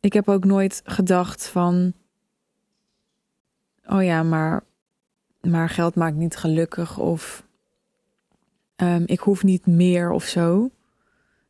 ik 0.00 0.12
heb 0.12 0.28
ook 0.28 0.44
nooit 0.44 0.80
gedacht 0.84 1.46
van. 1.46 1.92
Oh 3.86 4.04
ja, 4.04 4.22
maar, 4.22 4.64
maar 5.40 5.68
geld 5.68 5.94
maakt 5.94 6.16
niet 6.16 6.36
gelukkig. 6.36 6.98
Of 6.98 7.46
um, 8.76 9.02
ik 9.06 9.20
hoef 9.20 9.42
niet 9.42 9.66
meer 9.66 10.10
of 10.10 10.24
zo. 10.24 10.70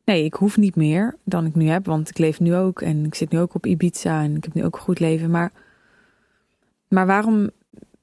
Nee, 0.03 0.23
ik 0.23 0.33
hoef 0.33 0.57
niet 0.57 0.75
meer 0.75 1.17
dan 1.23 1.45
ik 1.45 1.55
nu 1.55 1.67
heb. 1.67 1.85
Want 1.85 2.09
ik 2.09 2.17
leef 2.17 2.39
nu 2.39 2.55
ook. 2.55 2.81
En 2.81 3.05
ik 3.05 3.15
zit 3.15 3.31
nu 3.31 3.39
ook 3.39 3.53
op 3.55 3.65
Ibiza. 3.65 4.23
En 4.23 4.35
ik 4.35 4.43
heb 4.43 4.53
nu 4.53 4.65
ook 4.65 4.75
een 4.75 4.81
goed 4.81 4.99
leven. 4.99 5.31
Maar 5.31 5.51
maar 6.87 7.05
waarom 7.05 7.49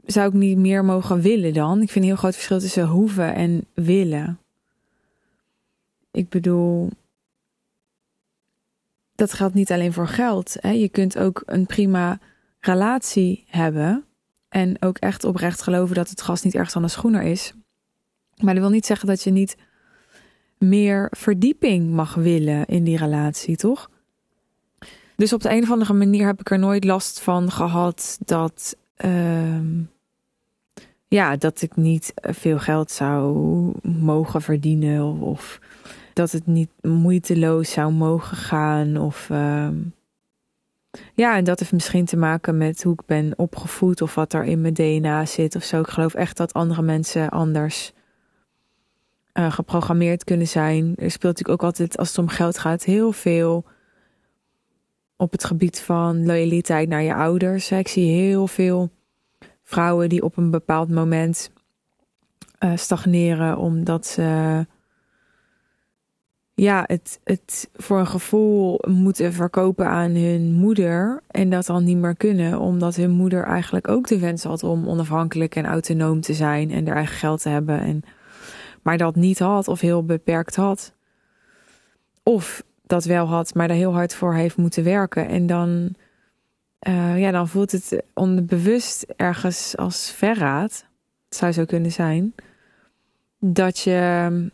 zou 0.05 0.29
ik 0.29 0.35
niet 0.35 0.59
meer 0.59 0.85
mogen 0.85 1.21
willen 1.21 1.53
dan? 1.53 1.83
Ik 1.83 1.91
vind 1.91 2.05
een 2.05 2.11
heel 2.11 2.21
groot 2.21 2.35
verschil 2.35 2.59
tussen 2.59 2.87
hoeven 2.87 3.35
en 3.35 3.67
willen. 3.75 4.39
Ik 6.11 6.29
bedoel, 6.29 6.91
dat 9.15 9.33
geldt 9.33 9.55
niet 9.55 9.73
alleen 9.73 9.93
voor 9.93 10.09
geld. 10.09 10.57
Hè? 10.61 10.71
Je 10.71 10.89
kunt 10.89 11.19
ook 11.19 11.43
een 11.47 11.67
prima 11.67 12.19
relatie 12.61 13.45
hebben 13.49 14.05
En 14.49 14.83
ook 14.83 14.99
echt 14.99 15.25
oprecht 15.25 15.63
geloven 15.63 15.95
dat 15.95 16.11
het 16.11 16.23
gas 16.23 16.43
niet 16.43 16.55
ergens 16.55 16.77
anders 16.77 16.97
groener 16.97 17.23
is. 17.23 17.53
Maar 18.37 18.55
dat 18.55 18.63
wil 18.63 18.73
niet 18.73 18.87
zeggen 18.87 19.09
dat 19.09 19.23
je 19.23 19.31
niet 19.31 19.57
meer 20.59 21.09
verdieping 21.17 21.91
mag 21.91 22.15
willen 22.15 22.67
in 22.67 22.85
die 22.85 22.97
relatie, 22.97 23.57
toch? 23.57 23.91
Dus 25.17 25.33
op 25.33 25.43
de 25.43 25.51
een 25.51 25.63
of 25.63 25.71
andere 25.71 25.93
manier 25.93 26.27
heb 26.27 26.41
ik 26.41 26.51
er 26.51 26.59
nooit 26.59 26.85
last 26.85 27.21
van 27.21 27.51
gehad 27.51 28.19
dat, 28.25 28.77
ehm, 28.97 29.83
ja, 31.09 31.37
dat 31.37 31.63
ik 31.63 31.77
niet 31.77 32.13
veel 32.17 32.59
geld 32.59 32.91
zou 32.91 33.37
mogen 33.83 34.43
verdienen 34.43 35.21
of, 35.21 35.61
dat 36.13 36.31
het 36.31 36.47
niet 36.47 36.71
moeiteloos 36.81 37.71
zou 37.71 37.93
mogen 37.93 38.37
gaan 38.37 38.97
of 38.97 39.31
ehm, 39.31 39.75
ja, 41.15 41.37
en 41.37 41.45
dat 41.45 41.59
heeft 41.59 41.73
misschien 41.73 42.05
te 42.05 42.17
maken 42.17 42.57
met 42.57 42.83
hoe 42.83 42.93
ik 42.93 43.07
ben 43.07 43.33
opgevoed 43.37 44.03
of 44.03 44.15
wat 44.15 44.33
er 44.33 44.45
in 44.45 44.61
mijn 44.61 44.75
DNA 44.75 45.27
zit 45.27 45.57
of 45.57 45.63
zo. 45.63 45.81
Ik 45.81 45.89
geloof 45.89 46.15
echt 46.15 46.37
dat 46.37 46.53
andere 46.53 46.83
mensen 46.83 47.29
anders 47.29 47.93
uh, 49.35 49.53
geprogrammeerd 49.53 50.25
kunnen 50.25 50.49
zijn. 50.49 50.85
Er 50.97 51.11
speelt 51.11 51.37
natuurlijk 51.37 51.63
ook 51.63 51.69
altijd, 51.69 51.97
als 51.97 52.09
het 52.09 52.19
om 52.19 52.29
geld 52.29 52.59
gaat, 52.59 52.85
heel 52.85 53.13
veel 53.13 53.65
op 55.23 55.33
het 55.33 55.45
gebied 55.45 55.81
van 55.81 56.27
loyaliteit 56.27 56.89
naar 56.89 57.03
je 57.03 57.15
ouders. 57.15 57.71
Ik 57.71 57.89
zie 57.89 58.11
heel 58.11 58.47
veel 58.47 58.91
vrouwen 59.63 60.09
die 60.09 60.23
op 60.23 60.37
een 60.37 60.51
bepaald 60.51 60.91
moment 60.91 61.51
uh, 62.61 62.73
stagneren 62.77 63.59
omdat 63.59 64.07
ze 64.07 64.67
ja, 66.55 66.85
het, 66.87 67.21
het 67.25 67.71
voor 67.75 67.99
een 67.99 68.07
gevoel 68.07 68.81
moeten 68.89 69.33
verkopen 69.33 69.87
aan 69.87 70.11
hun 70.11 70.53
moeder 70.53 71.21
en 71.27 71.51
dat 71.51 71.67
dan 71.67 71.85
niet 71.85 71.97
meer 71.97 72.17
kunnen, 72.17 72.59
omdat 72.59 72.97
hun 72.97 73.11
moeder 73.11 73.45
eigenlijk 73.45 73.89
ook 73.89 74.07
de 74.07 74.19
wens 74.19 74.45
had 74.45 74.63
om 74.63 74.89
onafhankelijk 74.89 75.57
en 75.57 75.67
autonoom 75.67 76.21
te 76.21 76.35
zijn 76.35 76.71
en 76.71 76.87
er 76.89 76.97
eigen 76.97 77.17
geld 77.17 77.43
te 77.43 77.49
hebben, 77.49 77.81
en, 77.81 78.03
maar 78.83 78.99
dat 78.99 79.17
niet 79.17 79.39
had 79.39 79.69
of 79.69 79.81
heel 79.81 80.05
beperkt 80.05 80.57
had. 80.57 80.95
Of 82.23 82.63
dat 82.93 83.05
wel 83.05 83.27
had, 83.27 83.55
maar 83.55 83.69
daar 83.69 83.77
heel 83.77 83.93
hard 83.93 84.15
voor 84.15 84.35
heeft 84.35 84.57
moeten 84.57 84.85
werken. 84.85 85.29
En 85.29 85.47
dan, 85.47 85.95
uh, 86.89 87.21
ja, 87.21 87.31
dan 87.31 87.49
voelt 87.49 87.73
het 87.73 88.03
onbewust 88.15 89.05
ergens 89.17 89.77
als 89.77 90.11
verraad. 90.11 90.87
Het 91.29 91.37
zou 91.37 91.53
zo 91.53 91.65
kunnen 91.65 91.93
zijn. 91.93 92.35
Dat 93.39 93.79
je 93.79 94.51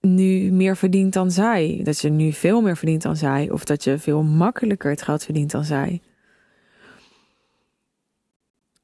nu 0.00 0.50
meer 0.52 0.76
verdient 0.76 1.12
dan 1.12 1.30
zij. 1.30 1.80
Dat 1.82 2.00
je 2.00 2.10
nu 2.10 2.32
veel 2.32 2.60
meer 2.60 2.76
verdient 2.76 3.02
dan 3.02 3.16
zij. 3.16 3.50
Of 3.50 3.64
dat 3.64 3.84
je 3.84 3.98
veel 3.98 4.22
makkelijker 4.22 4.90
het 4.90 5.02
geld 5.02 5.24
verdient 5.24 5.50
dan 5.50 5.64
zij. 5.64 6.00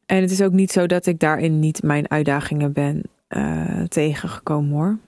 En 0.06 0.20
het 0.20 0.30
is 0.30 0.42
ook 0.42 0.52
niet 0.52 0.72
zo 0.72 0.86
dat 0.86 1.06
ik 1.06 1.18
daarin 1.18 1.60
niet 1.60 1.82
mijn 1.82 2.10
uitdagingen 2.10 2.72
ben 2.72 3.02
uh, 3.28 3.82
tegengekomen 3.82 4.70
hoor. 4.70 4.98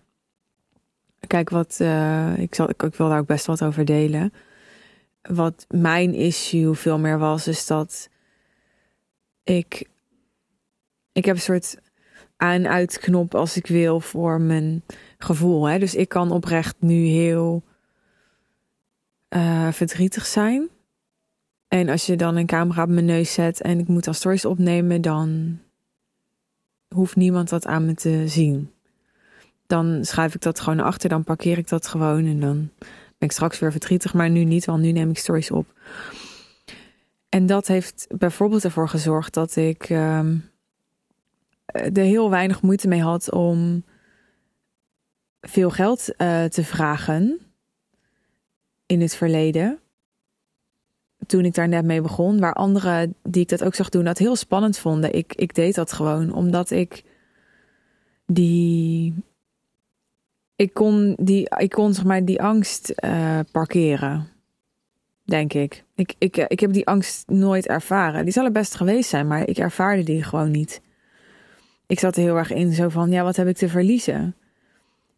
Kijk, 1.26 1.50
wat 1.50 1.78
uh, 1.82 2.38
ik, 2.38 2.54
zal, 2.54 2.68
ik, 2.68 2.94
wil 2.96 3.08
daar 3.08 3.18
ook 3.18 3.26
best 3.26 3.46
wat 3.46 3.62
over 3.62 3.84
delen. 3.84 4.32
Wat 5.22 5.66
mijn 5.68 6.14
issue 6.14 6.74
veel 6.74 6.98
meer 6.98 7.18
was, 7.18 7.48
is 7.48 7.66
dat 7.66 8.08
ik. 9.42 9.88
Ik 11.12 11.24
heb 11.24 11.34
een 11.34 11.42
soort 11.42 11.76
aan-uitknop 12.36 13.34
als 13.34 13.56
ik 13.56 13.66
wil 13.66 14.00
voor 14.00 14.40
mijn 14.40 14.82
gevoel. 15.18 15.68
Hè? 15.68 15.78
Dus 15.78 15.94
ik 15.94 16.08
kan 16.08 16.30
oprecht 16.30 16.76
nu 16.78 16.94
heel 16.94 17.62
uh, 19.36 19.72
verdrietig 19.72 20.26
zijn. 20.26 20.68
En 21.68 21.88
als 21.88 22.06
je 22.06 22.16
dan 22.16 22.36
een 22.36 22.46
camera 22.46 22.82
op 22.82 22.88
mijn 22.88 23.04
neus 23.04 23.32
zet 23.32 23.60
en 23.60 23.78
ik 23.78 23.88
moet 23.88 24.04
dan 24.04 24.14
stories 24.14 24.44
opnemen, 24.44 25.00
dan 25.00 25.58
hoeft 26.94 27.16
niemand 27.16 27.48
dat 27.48 27.66
aan 27.66 27.86
me 27.86 27.94
te 27.94 28.24
zien. 28.26 28.72
Dan 29.68 30.04
schuif 30.04 30.34
ik 30.34 30.40
dat 30.40 30.60
gewoon 30.60 30.80
achter, 30.80 31.08
dan 31.08 31.24
parkeer 31.24 31.58
ik 31.58 31.68
dat 31.68 31.86
gewoon 31.86 32.26
en 32.26 32.40
dan 32.40 32.70
ben 33.18 33.28
ik 33.28 33.32
straks 33.32 33.58
weer 33.58 33.70
verdrietig, 33.70 34.14
maar 34.14 34.30
nu 34.30 34.44
niet, 34.44 34.64
want 34.64 34.82
nu 34.82 34.92
neem 34.92 35.10
ik 35.10 35.18
stories 35.18 35.50
op. 35.50 35.66
En 37.28 37.46
dat 37.46 37.66
heeft 37.66 38.06
bijvoorbeeld 38.18 38.64
ervoor 38.64 38.88
gezorgd 38.88 39.34
dat 39.34 39.56
ik 39.56 39.90
uh, 39.90 40.18
er 41.72 41.92
heel 41.92 42.30
weinig 42.30 42.62
moeite 42.62 42.88
mee 42.88 43.02
had 43.02 43.32
om 43.32 43.84
veel 45.40 45.70
geld 45.70 46.08
uh, 46.08 46.44
te 46.44 46.64
vragen 46.64 47.38
in 48.86 49.00
het 49.00 49.14
verleden. 49.14 49.78
Toen 51.26 51.44
ik 51.44 51.54
daar 51.54 51.68
net 51.68 51.84
mee 51.84 52.00
begon, 52.00 52.40
waar 52.40 52.54
anderen 52.54 53.14
die 53.22 53.42
ik 53.42 53.48
dat 53.48 53.64
ook 53.64 53.74
zag 53.74 53.88
doen, 53.88 54.04
dat 54.04 54.18
heel 54.18 54.36
spannend 54.36 54.78
vonden. 54.78 55.12
Ik, 55.12 55.34
ik 55.34 55.54
deed 55.54 55.74
dat 55.74 55.92
gewoon 55.92 56.32
omdat 56.32 56.70
ik 56.70 57.04
die. 58.26 59.14
Ik 60.58 60.74
kon, 60.74 61.16
die, 61.20 61.48
ik 61.56 61.70
kon 61.70 61.94
zeg 61.94 62.04
maar 62.04 62.24
die 62.24 62.42
angst 62.42 62.92
uh, 63.04 63.38
parkeren. 63.52 64.28
Denk 65.24 65.52
ik. 65.52 65.84
Ik, 65.94 66.14
ik. 66.18 66.36
ik 66.36 66.60
heb 66.60 66.72
die 66.72 66.86
angst 66.86 67.28
nooit 67.28 67.66
ervaren. 67.66 68.24
Die 68.24 68.32
zal 68.32 68.44
er 68.44 68.52
best 68.52 68.74
geweest 68.74 69.08
zijn, 69.08 69.26
maar 69.26 69.48
ik 69.48 69.58
ervaarde 69.58 70.02
die 70.02 70.22
gewoon 70.22 70.50
niet. 70.50 70.80
Ik 71.86 71.98
zat 71.98 72.16
er 72.16 72.22
heel 72.22 72.36
erg 72.36 72.52
in 72.52 72.72
zo 72.72 72.88
van: 72.88 73.10
ja, 73.10 73.22
wat 73.22 73.36
heb 73.36 73.48
ik 73.48 73.56
te 73.56 73.68
verliezen? 73.68 74.34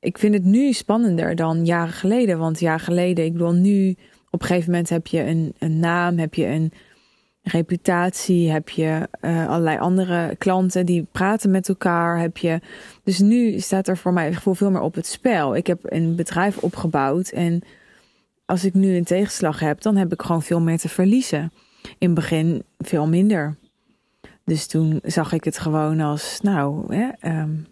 ik 0.00 0.18
vind 0.18 0.34
het 0.34 0.44
nu 0.44 0.72
spannender 0.72 1.36
dan 1.36 1.64
jaren 1.64 1.92
geleden. 1.92 2.38
Want 2.38 2.60
jaren 2.60 2.80
geleden, 2.80 3.24
ik 3.24 3.32
bedoel, 3.32 3.52
nu 3.52 3.96
op 4.30 4.40
een 4.40 4.46
gegeven 4.46 4.70
moment 4.70 4.88
heb 4.88 5.06
je 5.06 5.22
een, 5.22 5.54
een 5.58 5.78
naam, 5.78 6.18
heb 6.18 6.34
je 6.34 6.46
een 6.46 6.72
reputatie, 7.42 8.50
heb 8.50 8.68
je 8.68 9.08
uh, 9.20 9.48
allerlei 9.48 9.78
andere 9.78 10.36
klanten 10.38 10.86
die 10.86 11.06
praten 11.12 11.50
met 11.50 11.68
elkaar. 11.68 12.18
Heb 12.18 12.36
je, 12.36 12.60
dus 13.04 13.18
nu 13.18 13.60
staat 13.60 13.88
er 13.88 13.96
voor 13.96 14.12
mij 14.12 14.32
veel 14.32 14.70
meer 14.70 14.80
op 14.80 14.94
het 14.94 15.06
spel. 15.06 15.56
Ik 15.56 15.66
heb 15.66 15.78
een 15.82 16.16
bedrijf 16.16 16.58
opgebouwd 16.58 17.28
en 17.28 17.62
als 18.44 18.64
ik 18.64 18.74
nu 18.74 18.96
een 18.96 19.04
tegenslag 19.04 19.60
heb, 19.60 19.80
dan 19.80 19.96
heb 19.96 20.12
ik 20.12 20.22
gewoon 20.22 20.42
veel 20.42 20.60
meer 20.60 20.78
te 20.78 20.88
verliezen. 20.88 21.52
In 21.98 22.06
het 22.06 22.14
begin 22.14 22.62
veel 22.78 23.06
minder. 23.06 23.56
Dus 24.44 24.66
toen 24.66 25.00
zag 25.02 25.32
ik 25.32 25.44
het 25.44 25.58
gewoon 25.58 26.00
als, 26.00 26.40
nou, 26.42 26.94
hè, 26.94 27.38
um, 27.40 27.66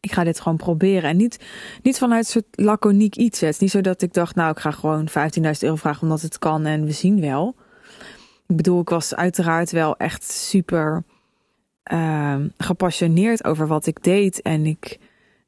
ik 0.00 0.12
ga 0.12 0.24
dit 0.24 0.40
gewoon 0.40 0.58
proberen. 0.58 1.10
En 1.10 1.16
niet, 1.16 1.38
niet 1.82 1.98
vanuit 1.98 2.26
soort 2.26 2.44
laconiek 2.50 3.16
iets. 3.16 3.58
Niet 3.58 3.70
zo 3.70 3.80
dat 3.80 4.02
ik 4.02 4.12
dacht, 4.12 4.34
nou, 4.34 4.50
ik 4.50 4.58
ga 4.58 4.70
gewoon 4.70 5.08
15.000 5.08 5.14
euro 5.58 5.76
vragen 5.76 6.02
omdat 6.02 6.20
het 6.20 6.38
kan 6.38 6.66
en 6.66 6.84
we 6.84 6.92
zien 6.92 7.20
wel. 7.20 7.54
Ik 8.54 8.62
bedoel, 8.62 8.80
ik 8.80 8.88
was 8.88 9.14
uiteraard 9.14 9.70
wel 9.70 9.96
echt 9.96 10.30
super 10.30 11.02
uh, 11.92 12.36
gepassioneerd 12.58 13.44
over 13.44 13.66
wat 13.66 13.86
ik 13.86 14.02
deed. 14.02 14.42
En 14.42 14.66
ik, 14.66 14.98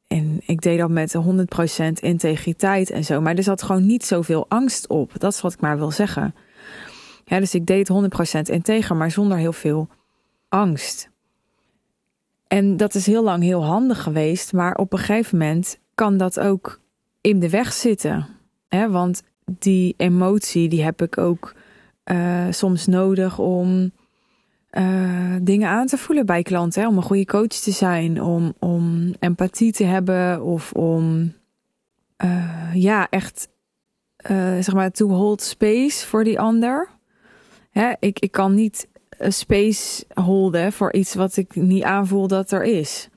en 0.07 0.41
ik 0.47 0.61
deed 0.61 0.79
dat 0.79 0.91
met 0.91 1.17
100% 1.17 1.93
integriteit 2.01 2.91
en 2.91 3.05
zo. 3.05 3.21
Maar 3.21 3.35
er 3.35 3.43
zat 3.43 3.63
gewoon 3.63 3.87
niet 3.87 4.05
zoveel 4.05 4.47
angst 4.49 4.87
op. 4.87 5.13
Dat 5.19 5.33
is 5.33 5.41
wat 5.41 5.53
ik 5.53 5.61
maar 5.61 5.79
wil 5.79 5.91
zeggen. 5.91 6.35
Ja, 7.25 7.39
dus 7.39 7.55
ik 7.55 7.67
deed 7.67 7.93
100% 7.93 8.41
integer, 8.41 8.97
maar 8.97 9.11
zonder 9.11 9.39
heel 9.39 9.53
veel 9.53 9.89
angst. 10.49 11.11
En 12.47 12.77
dat 12.77 12.95
is 12.95 13.07
heel 13.07 13.23
lang 13.23 13.43
heel 13.43 13.65
handig 13.65 14.03
geweest, 14.03 14.53
maar 14.53 14.75
op 14.75 14.93
een 14.93 14.99
gegeven 14.99 15.39
moment 15.39 15.79
kan 15.95 16.17
dat 16.17 16.41
ook 16.41 16.81
in 17.21 17.41
de 17.41 17.51
weg 17.51 17.73
zitten. 17.73 18.27
Hè? 18.69 18.91
Want 18.91 19.23
die 19.45 19.95
emotie, 19.97 20.69
die 20.69 20.83
heb 20.83 21.03
ik 21.03 21.19
ook 21.19 21.55
uh, 22.11 22.47
soms 22.51 22.87
nodig 22.87 23.39
om 23.39 23.93
uh, 24.73 25.37
dingen 25.43 25.69
aan 25.69 25.87
te 25.87 25.99
voelen 25.99 26.27
bij 26.27 26.43
klanten. 26.43 26.83
Hè? 26.83 26.89
Om 26.89 26.97
een 26.97 27.03
goede 27.03 27.25
coach 27.25 27.47
te 27.47 27.71
zijn, 27.71 28.23
om, 28.23 28.55
om 28.59 29.15
empathie 29.19 29.73
te 29.73 29.85
hebben 29.85 30.43
of 30.43 30.73
om 30.73 31.33
uh, 32.25 32.71
ja, 32.75 33.09
echt 33.11 33.49
zeg 34.61 34.73
maar 34.73 34.91
to 34.91 35.09
hold 35.09 35.43
space 35.43 36.07
voor 36.07 36.25
die 36.25 36.41
ander. 36.41 36.89
Hè? 37.71 37.93
Ik, 38.01 38.19
ik 38.19 38.31
kan 38.31 38.55
niet 38.55 38.89
space 39.19 40.05
holden 40.15 40.73
voor 40.73 40.93
iets 40.93 41.15
wat 41.15 41.37
ik 41.37 41.55
niet 41.55 41.83
aanvoel 41.83 42.29
dat 42.29 42.51
er 42.51 42.65
is. 42.65 43.09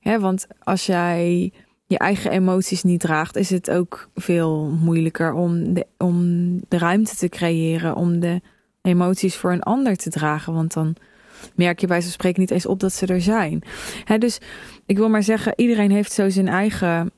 Hè, 0.00 0.20
want 0.20 0.46
als 0.62 0.86
jij 0.86 1.52
je 1.86 1.98
eigen 1.98 2.30
emoties 2.30 2.82
niet 2.82 3.00
draagt, 3.00 3.36
is 3.36 3.50
het 3.50 3.70
ook 3.70 4.08
veel 4.14 4.70
moeilijker 4.70 5.32
om 5.32 5.74
de, 5.74 5.86
om 5.98 6.20
de 6.68 6.78
ruimte 6.78 7.16
te 7.16 7.28
creëren 7.28 7.96
om 7.96 8.20
de 8.20 8.40
emoties 8.82 9.36
voor 9.36 9.52
een 9.52 9.62
ander 9.62 9.96
te 9.96 10.10
dragen. 10.10 10.54
Want 10.54 10.72
dan 10.72 10.96
merk 11.54 11.80
je 11.80 11.86
bij 11.86 12.02
zo'n 12.02 12.10
spreken 12.10 12.40
niet 12.40 12.50
eens 12.50 12.66
op 12.66 12.80
dat 12.80 12.92
ze 12.92 13.06
er 13.06 13.20
zijn. 13.20 13.62
Dus 14.18 14.38
ik 14.86 14.96
wil 14.96 15.08
maar 15.08 15.22
zeggen, 15.22 15.52
iedereen 15.56 15.90
heeft 15.90 16.12
zo 16.12 16.28
zijn 16.28 16.48
eigen. 16.48 17.10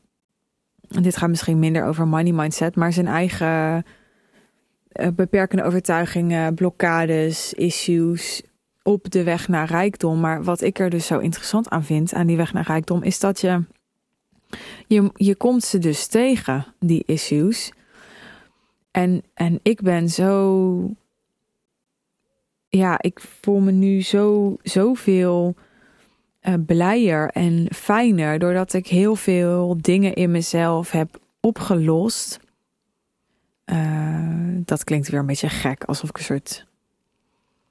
Dit 0.80 1.16
gaat 1.16 1.28
misschien 1.28 1.58
minder 1.58 1.84
over 1.84 2.08
money 2.08 2.32
mindset, 2.32 2.76
maar 2.76 2.92
zijn 2.92 3.06
eigen 3.06 3.84
eh, 4.88 5.08
beperkende 5.14 5.64
overtuigingen, 5.64 6.54
blokkades, 6.54 7.54
issues 7.54 8.42
op 8.82 9.10
de 9.10 9.22
weg 9.22 9.48
naar 9.48 9.66
rijkdom. 9.66 10.20
Maar 10.20 10.44
wat 10.44 10.60
ik 10.60 10.78
er 10.78 10.90
dus 10.90 11.06
zo 11.06 11.18
interessant 11.18 11.68
aan 11.68 11.84
vind 11.84 12.14
aan 12.14 12.26
die 12.26 12.36
weg 12.36 12.52
naar 12.52 12.66
rijkdom, 12.66 13.02
is 13.02 13.18
dat 13.18 13.40
je, 13.40 13.64
je, 14.88 15.10
je 15.14 15.34
komt 15.34 15.64
ze 15.64 15.78
dus 15.78 16.06
tegen, 16.06 16.66
die 16.78 17.02
issues. 17.06 17.72
En, 18.90 19.22
en 19.34 19.60
ik 19.62 19.82
ben 19.82 20.08
zo 20.08 20.96
ja, 22.68 23.02
ik 23.02 23.20
voel 23.20 23.60
me 23.60 23.70
nu 23.70 24.02
zo, 24.02 24.56
zoveel 24.62 25.54
uh, 26.42 26.54
blijer 26.66 27.30
en 27.30 27.66
fijner 27.74 28.38
doordat 28.38 28.72
ik 28.72 28.86
heel 28.86 29.16
veel 29.16 29.76
dingen 29.80 30.14
in 30.14 30.30
mezelf 30.30 30.90
heb 30.90 31.20
opgelost. 31.40 32.40
Uh, 33.66 34.56
dat 34.64 34.84
klinkt 34.84 35.08
weer 35.08 35.20
een 35.20 35.26
beetje 35.26 35.48
gek, 35.48 35.84
alsof 35.84 36.08
ik 36.08 36.18
een 36.18 36.24
soort 36.24 36.66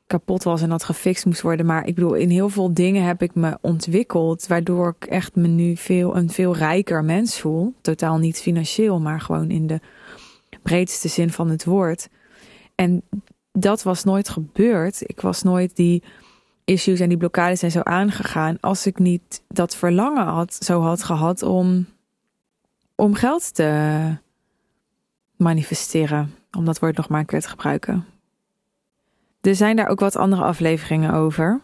kapot 0.07 0.43
was 0.43 0.61
en 0.61 0.69
dat 0.69 0.83
gefixt 0.83 1.25
moest 1.25 1.41
worden. 1.41 1.65
Maar 1.65 1.87
ik 1.87 1.95
bedoel, 1.95 2.13
in 2.13 2.29
heel 2.29 2.49
veel 2.49 2.73
dingen 2.73 3.03
heb 3.03 3.21
ik 3.21 3.35
me 3.35 3.57
ontwikkeld, 3.61 4.47
waardoor 4.47 4.95
ik 4.99 5.09
echt 5.09 5.35
me 5.35 5.47
nu 5.47 5.75
veel, 5.75 6.15
een 6.15 6.29
veel 6.29 6.55
rijker 6.55 7.03
mens 7.03 7.39
voel. 7.39 7.73
Totaal 7.81 8.17
niet 8.17 8.41
financieel, 8.41 8.99
maar 8.99 9.21
gewoon 9.21 9.49
in 9.49 9.67
de 9.67 9.79
breedste 10.61 11.07
zin 11.07 11.29
van 11.29 11.49
het 11.49 11.65
woord. 11.65 12.09
En 12.75 13.03
dat 13.51 13.83
was 13.83 14.03
nooit 14.03 14.29
gebeurd. 14.29 15.09
Ik 15.09 15.21
was 15.21 15.43
nooit 15.43 15.75
die 15.75 16.03
issues 16.65 16.99
en 16.99 17.09
die 17.09 17.17
blokkades 17.17 17.61
en 17.61 17.71
zo 17.71 17.81
aangegaan 17.81 18.57
als 18.59 18.85
ik 18.85 18.99
niet 18.99 19.41
dat 19.47 19.75
verlangen 19.75 20.25
had, 20.25 20.53
zo 20.53 20.81
had 20.81 21.03
gehad 21.03 21.43
om, 21.43 21.85
om 22.95 23.13
geld 23.13 23.53
te 23.53 24.17
manifesteren. 25.35 26.33
Om 26.57 26.65
dat 26.65 26.79
woord 26.79 26.97
nog 26.97 27.09
maar 27.09 27.19
een 27.19 27.25
keer 27.25 27.41
te 27.41 27.49
gebruiken. 27.49 28.05
Er 29.47 29.55
zijn 29.55 29.75
daar 29.75 29.87
ook 29.87 29.99
wat 29.99 30.15
andere 30.15 30.43
afleveringen 30.43 31.13
over. 31.13 31.61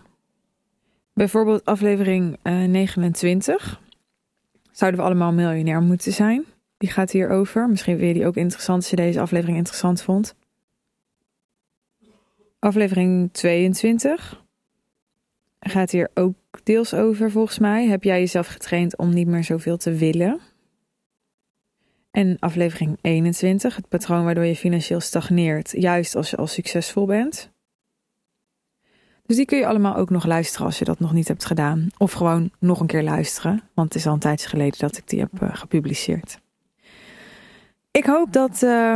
Bijvoorbeeld 1.13 1.65
aflevering 1.65 2.38
29. 2.43 3.56
Eh, 3.56 3.89
Zouden 4.72 5.00
we 5.00 5.06
allemaal 5.06 5.34
miljonair 5.34 5.82
moeten 5.82 6.13
zijn? 6.13 6.46
Die 6.78 6.89
gaat 6.89 7.12
hierover. 7.12 7.69
Misschien 7.69 7.98
vind 7.98 8.08
je 8.08 8.13
die 8.13 8.26
ook 8.28 8.36
interessant 8.36 8.78
als 8.78 8.89
je 8.89 8.96
deze 8.96 9.19
aflevering 9.19 9.58
interessant 9.58 10.02
vond. 10.02 10.36
Aflevering 12.60 13.30
22 13.32 14.43
gaat 15.60 15.91
hier 15.91 16.10
ook 16.13 16.36
deels 16.63 16.93
over 16.93 17.32
volgens 17.32 17.60
mij. 17.60 17.88
Heb 17.88 18.04
jij 18.04 18.19
jezelf 18.19 18.48
getraind 18.48 18.98
om 18.98 19.13
niet 19.13 19.28
meer 19.28 19.43
zoveel 19.43 19.78
te 19.78 19.93
willen? 19.93 20.39
En 22.12 22.38
aflevering 22.39 22.98
21, 23.02 23.76
het 23.76 23.88
patroon 23.88 24.24
waardoor 24.24 24.46
je 24.46 24.56
financieel 24.56 25.00
stagneert, 25.00 25.72
juist 25.72 26.15
als 26.15 26.30
je 26.30 26.38
al 26.38 26.48
succesvol 26.48 27.06
bent. 27.06 27.53
Dus 29.34 29.41
die 29.41 29.52
kun 29.52 29.62
je 29.62 29.67
allemaal 29.67 29.96
ook 29.96 30.10
nog 30.10 30.26
luisteren 30.26 30.65
als 30.65 30.80
je 30.80 30.86
dat 30.86 31.00
nog 31.00 31.13
niet 31.13 31.28
hebt 31.28 31.46
gedaan. 31.46 31.88
Of 31.98 32.12
gewoon 32.12 32.52
nog 32.60 32.80
een 32.80 32.88
keer 32.88 33.04
luisteren, 33.04 33.62
want 33.74 33.93
het 33.93 34.02
is 34.02 34.08
al 34.08 34.13
een 34.13 34.19
tijdje 34.19 34.50
geleden 34.50 34.80
dat 34.80 34.98
ik 34.98 35.08
die 35.10 35.19
heb 35.19 35.41
uh, 35.41 35.50
gepubliceerd. 35.56 36.39
Ik 37.91 38.06
hoop 38.06 38.34
dat, 38.34 38.62
uh, 38.62 38.96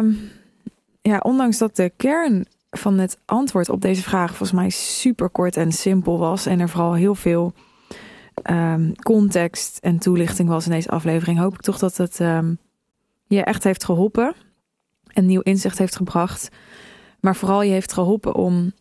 ja, 1.02 1.18
ondanks 1.18 1.58
dat 1.58 1.76
de 1.76 1.92
kern 1.98 2.46
van 2.70 2.98
het 2.98 3.20
antwoord 3.26 3.70
op 3.70 3.82
deze 3.82 4.02
vraag 4.02 4.28
volgens 4.28 4.52
mij 4.52 4.70
super 4.70 5.30
kort 5.30 5.58
en 5.58 5.72
simpel 5.72 6.18
was. 6.20 6.46
En 6.46 6.60
er 6.60 6.70
vooral 6.70 6.94
heel 6.94 7.16
veel 7.16 7.54
um, 8.52 8.96
context 8.96 9.78
en 9.82 9.98
toelichting 9.98 10.50
was 10.50 10.66
in 10.66 10.72
deze 10.72 10.90
aflevering. 10.90 11.40
Hoop 11.40 11.54
ik 11.54 11.62
toch 11.62 11.78
dat 11.78 11.98
het 11.98 12.20
um, 12.20 12.58
je 13.28 13.44
echt 13.44 13.64
heeft 13.64 13.84
geholpen. 13.84 14.34
En 15.08 15.26
nieuw 15.26 15.42
inzicht 15.42 15.78
heeft 15.78 15.96
gebracht. 15.96 16.50
Maar 17.20 17.36
vooral 17.36 17.62
je 17.62 17.72
heeft 17.72 17.94
geholpen 17.94 18.36
om 18.36 18.74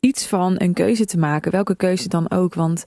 iets 0.00 0.26
van 0.26 0.54
een 0.58 0.72
keuze 0.72 1.04
te 1.04 1.18
maken. 1.18 1.50
Welke 1.50 1.76
keuze 1.76 2.08
dan 2.08 2.30
ook. 2.30 2.54
Want 2.54 2.84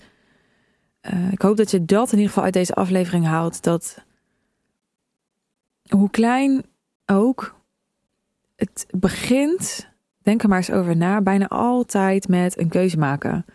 uh, 1.13 1.31
ik 1.31 1.41
hoop 1.41 1.57
dat 1.57 1.71
je 1.71 1.85
dat 1.85 2.07
in 2.07 2.17
ieder 2.17 2.27
geval 2.27 2.43
uit 2.43 2.53
deze 2.53 2.73
aflevering 2.73 3.25
haalt. 3.25 3.63
Dat 3.63 4.05
hoe 5.89 6.09
klein 6.09 6.63
ook, 7.05 7.55
het 8.55 8.85
begint 8.97 9.89
Denk 10.29 10.43
er 10.43 10.49
maar 10.49 10.57
eens 10.57 10.71
over 10.71 10.97
na. 10.97 11.21
Bijna 11.21 11.47
altijd 11.47 12.27
met 12.27 12.59
een 12.59 12.69
keuze 12.69 12.97
maken. 12.97 13.45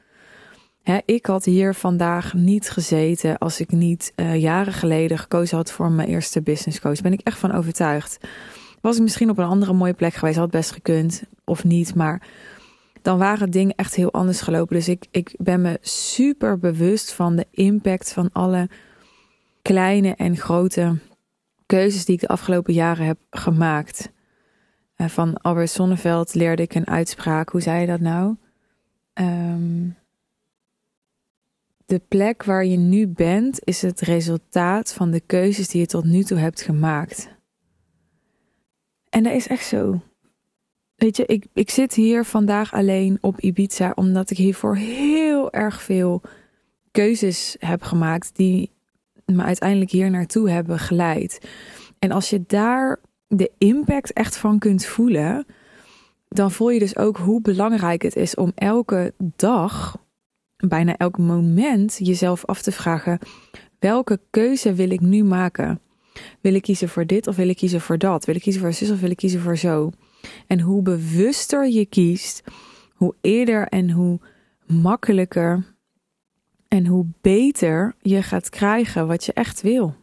ik 1.05 1.27
had 1.27 1.45
hier 1.45 1.75
vandaag 1.75 2.35
niet 2.35 2.71
gezeten 2.71 3.38
als 3.38 3.61
ik 3.61 3.71
niet 3.71 4.12
uh, 4.17 4.40
jaren 4.40 4.73
geleden 4.73 5.19
gekozen 5.19 5.57
had 5.57 5.73
voor 5.73 5.90
mijn 5.90 6.09
eerste 6.09 6.43
business 6.43 6.81
coach. 6.81 7.01
Ben 7.01 7.12
ik 7.12 7.21
echt 7.21 7.38
van 7.38 7.53
overtuigd. 7.53 8.19
Was 8.81 8.97
ik 8.97 9.03
misschien 9.03 9.31
op 9.31 9.38
een 9.38 9.45
andere 9.45 9.73
mooie 9.73 9.93
plek 9.93 10.14
geweest, 10.14 10.38
had 10.38 10.51
best 10.51 10.71
gekund 10.71 11.23
of 11.45 11.64
niet. 11.64 11.95
Maar 11.95 12.27
dan 13.05 13.19
waren 13.19 13.51
dingen 13.51 13.75
echt 13.75 13.95
heel 13.95 14.12
anders 14.12 14.40
gelopen. 14.40 14.77
Dus 14.77 14.88
ik, 14.88 15.07
ik 15.11 15.35
ben 15.38 15.61
me 15.61 15.79
super 15.81 16.59
bewust 16.59 17.12
van 17.12 17.37
de 17.37 17.47
impact 17.51 18.12
van 18.12 18.31
alle 18.33 18.69
kleine 19.62 20.14
en 20.14 20.37
grote 20.37 20.99
keuzes 21.67 22.05
die 22.05 22.14
ik 22.14 22.21
de 22.21 22.29
afgelopen 22.29 22.75
jaren 22.75 23.07
heb 23.07 23.19
gemaakt. 23.31 24.12
Eh, 24.95 25.09
van 25.09 25.37
Albert 25.37 25.71
Sonneveld 25.71 26.35
leerde 26.35 26.62
ik 26.62 26.75
een 26.75 26.87
uitspraak. 26.87 27.49
Hoe 27.49 27.61
zei 27.61 27.81
je 27.81 27.87
dat 27.87 28.01
nou? 28.01 28.37
Ehm, 29.12 29.88
de 31.87 31.99
plek 32.09 32.45
waar 32.45 32.64
je 32.64 32.77
nu 32.77 33.09
bent 33.09 33.64
is 33.64 33.83
het 33.83 34.01
resultaat 34.01 34.93
van 34.93 35.11
de 35.11 35.21
keuzes 35.21 35.69
die 35.69 35.81
je 35.81 35.87
tot 35.87 36.05
nu 36.05 36.23
toe 36.23 36.38
hebt 36.38 36.62
gemaakt. 36.62 37.29
En 39.09 39.23
dat 39.23 39.33
is 39.33 39.47
echt 39.47 39.67
zo. 39.67 40.01
Weet 41.05 41.17
je, 41.17 41.27
ik, 41.27 41.47
ik 41.53 41.71
zit 41.71 41.95
hier 41.95 42.25
vandaag 42.25 42.73
alleen 42.73 43.19
op 43.21 43.40
Ibiza 43.40 43.93
omdat 43.95 44.31
ik 44.31 44.37
hiervoor 44.37 44.77
heel 44.77 45.53
erg 45.53 45.83
veel 45.83 46.23
keuzes 46.90 47.57
heb 47.59 47.83
gemaakt 47.83 48.37
die 48.37 48.71
me 49.27 49.43
uiteindelijk 49.43 49.90
hier 49.90 50.11
naartoe 50.11 50.51
hebben 50.51 50.79
geleid. 50.79 51.40
En 51.99 52.11
als 52.11 52.31
je 52.31 52.45
daar 52.47 53.01
de 53.27 53.51
impact 53.59 54.12
echt 54.12 54.37
van 54.37 54.59
kunt 54.59 54.85
voelen, 54.85 55.47
dan 56.29 56.51
voel 56.51 56.71
je 56.71 56.79
dus 56.79 56.97
ook 56.97 57.17
hoe 57.17 57.40
belangrijk 57.40 58.03
het 58.03 58.17
is 58.17 58.35
om 58.35 58.53
elke 58.55 59.14
dag, 59.37 59.97
bijna 60.57 60.97
elk 60.97 61.19
moment, 61.19 61.99
jezelf 61.99 62.45
af 62.45 62.62
te 62.62 62.73
vragen: 62.73 63.19
welke 63.79 64.21
keuze 64.31 64.75
wil 64.75 64.90
ik 64.90 65.01
nu 65.01 65.25
maken? 65.25 65.81
Wil 66.40 66.55
ik 66.55 66.62
kiezen 66.62 66.88
voor 66.88 67.07
dit 67.07 67.27
of 67.27 67.37
wil 67.37 67.49
ik 67.49 67.57
kiezen 67.57 67.81
voor 67.81 67.99
dat? 67.99 68.25
Wil 68.25 68.35
ik 68.35 68.43
kiezen 68.43 68.62
voor 68.62 68.73
zus 68.73 68.90
of 68.90 69.01
wil 69.01 69.11
ik 69.11 69.17
kiezen 69.17 69.40
voor 69.40 69.57
zo? 69.57 69.90
En 70.47 70.61
hoe 70.61 70.83
bewuster 70.83 71.69
je 71.69 71.87
kiest, 71.87 72.43
hoe 72.95 73.15
eerder 73.21 73.69
en 73.69 73.91
hoe 73.91 74.21
makkelijker 74.67 75.75
en 76.69 76.87
hoe 76.87 77.07
beter 77.21 77.95
je 78.03 78.23
gaat 78.23 78.49
krijgen 78.49 79.07
wat 79.07 79.25
je 79.25 79.33
echt 79.33 79.63
wil. 79.63 79.95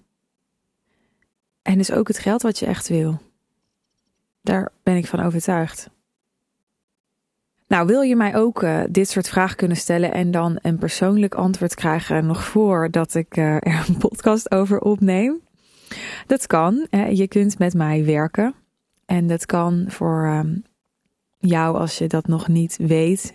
En 1.62 1.78
dus 1.78 1.92
ook 1.92 2.08
het 2.08 2.20
geld 2.20 2.42
wat 2.42 2.60
je 2.60 2.66
echt 2.66 2.88
wil. 2.88 3.22
Daar 4.42 4.72
ben 4.84 4.96
ik 4.96 5.08
van 5.08 5.20
overtuigd. 5.20 5.90
Nou, 7.68 7.88
wil 7.88 8.02
je 8.02 8.16
mij 8.16 8.36
ook 8.36 8.64
uh, 8.64 8.82
dit 8.90 9.10
soort 9.10 9.30
vragen 9.30 9.56
kunnen 9.56 9.78
stellen 9.78 10.14
en 10.14 10.32
dan 10.32 10.60
een 10.62 10.78
persoonlijk 10.78 11.36
antwoord 11.36 11.76
krijgen 11.76 12.26
nog 12.26 12.44
voordat 12.44 13.16
ik 13.16 13.38
uh, 13.38 13.56
er 13.56 13.86
een 13.88 13.98
podcast 14.08 14.52
over 14.52 14.80
opneem? 14.80 15.42
Dat 16.28 16.48
kan. 16.48 16.88
je 17.12 17.28
kunt 17.28 17.60
met 17.60 17.74
mij 17.74 18.06
werken. 18.06 18.56
En 19.12 19.28
dat 19.28 19.46
kan 19.46 19.86
voor 19.88 20.26
um, 20.26 20.64
jou 21.38 21.78
als 21.78 21.98
je 21.98 22.08
dat 22.08 22.28
nog 22.28 22.48
niet 22.48 22.78
weet. 22.78 23.34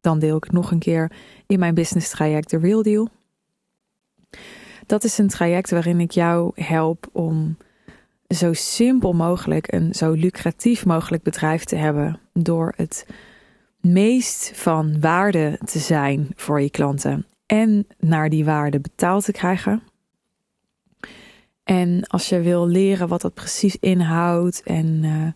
Dan 0.00 0.18
deel 0.18 0.36
ik 0.36 0.44
het 0.44 0.52
nog 0.52 0.70
een 0.70 0.78
keer 0.78 1.12
in 1.46 1.58
mijn 1.58 1.74
business 1.74 2.10
traject 2.10 2.48
The 2.48 2.58
Real 2.58 2.82
Deal. 2.82 3.08
Dat 4.86 5.04
is 5.04 5.18
een 5.18 5.28
traject 5.28 5.70
waarin 5.70 6.00
ik 6.00 6.10
jou 6.10 6.52
help 6.54 7.08
om 7.12 7.56
zo 8.28 8.52
simpel 8.52 9.12
mogelijk 9.12 9.72
een 9.72 9.94
zo 9.94 10.12
lucratief 10.12 10.86
mogelijk 10.86 11.22
bedrijf 11.22 11.64
te 11.64 11.76
hebben 11.76 12.20
door 12.32 12.72
het 12.76 13.06
meest 13.80 14.52
van 14.54 15.00
waarde 15.00 15.58
te 15.64 15.78
zijn 15.78 16.28
voor 16.34 16.60
je 16.60 16.70
klanten 16.70 17.26
en 17.46 17.86
naar 17.98 18.28
die 18.28 18.44
waarde 18.44 18.80
betaald 18.80 19.24
te 19.24 19.32
krijgen. 19.32 19.82
En 21.64 22.06
als 22.06 22.28
je 22.28 22.40
wil 22.40 22.66
leren 22.66 23.08
wat 23.08 23.20
dat 23.20 23.34
precies 23.34 23.76
inhoudt 23.76 24.62
en 24.62 24.86
uh, 25.02 25.26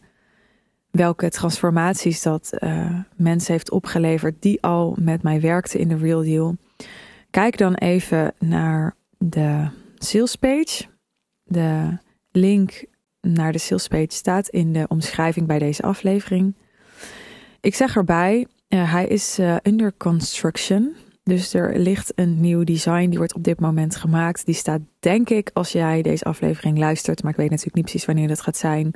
welke 0.91 1.31
transformaties 1.31 2.23
dat 2.23 2.51
uh, 2.59 3.01
mensen 3.17 3.53
heeft 3.53 3.71
opgeleverd 3.71 4.43
die 4.43 4.63
al 4.63 4.97
met 5.01 5.23
mij 5.23 5.41
werkten 5.41 5.81
in 5.81 5.89
de 5.89 5.97
Real 5.97 6.23
Deal, 6.23 6.57
kijk 7.31 7.59
dan 7.59 7.75
even 7.75 8.35
naar 8.39 8.95
de 9.19 9.69
sales 9.99 10.37
page. 10.37 10.85
De 11.43 11.99
link 12.31 12.85
naar 13.21 13.53
de 13.53 13.59
sales 13.59 13.89
page 13.89 14.07
staat 14.09 14.49
in 14.49 14.73
de 14.73 14.85
omschrijving 14.89 15.47
bij 15.47 15.59
deze 15.59 15.83
aflevering. 15.83 16.55
Ik 17.61 17.75
zeg 17.75 17.97
erbij, 17.97 18.47
uh, 18.69 18.93
hij 18.93 19.07
is 19.07 19.39
under 19.63 19.95
construction. 19.97 20.97
Dus 21.27 21.55
er 21.55 21.79
ligt 21.79 22.13
een 22.15 22.41
nieuw 22.41 22.65
design, 22.65 23.09
die 23.09 23.19
wordt 23.19 23.35
op 23.35 23.45
dit 23.45 23.61
moment 23.61 23.97
gemaakt. 23.97 24.47
Die 24.47 24.55
staat, 24.55 24.81
denk 24.99 25.29
ik, 25.29 25.51
als 25.53 25.73
jij 25.73 26.03
deze 26.03 26.25
aflevering 26.25 26.79
luistert, 26.79 27.23
maar 27.23 27.31
ik 27.31 27.37
weet 27.37 27.51
natuurlijk 27.51 27.77
niet 27.77 27.85
precies 27.85 28.05
wanneer 28.05 28.29
dat 28.29 28.41
gaat 28.41 28.57
zijn, 28.57 28.91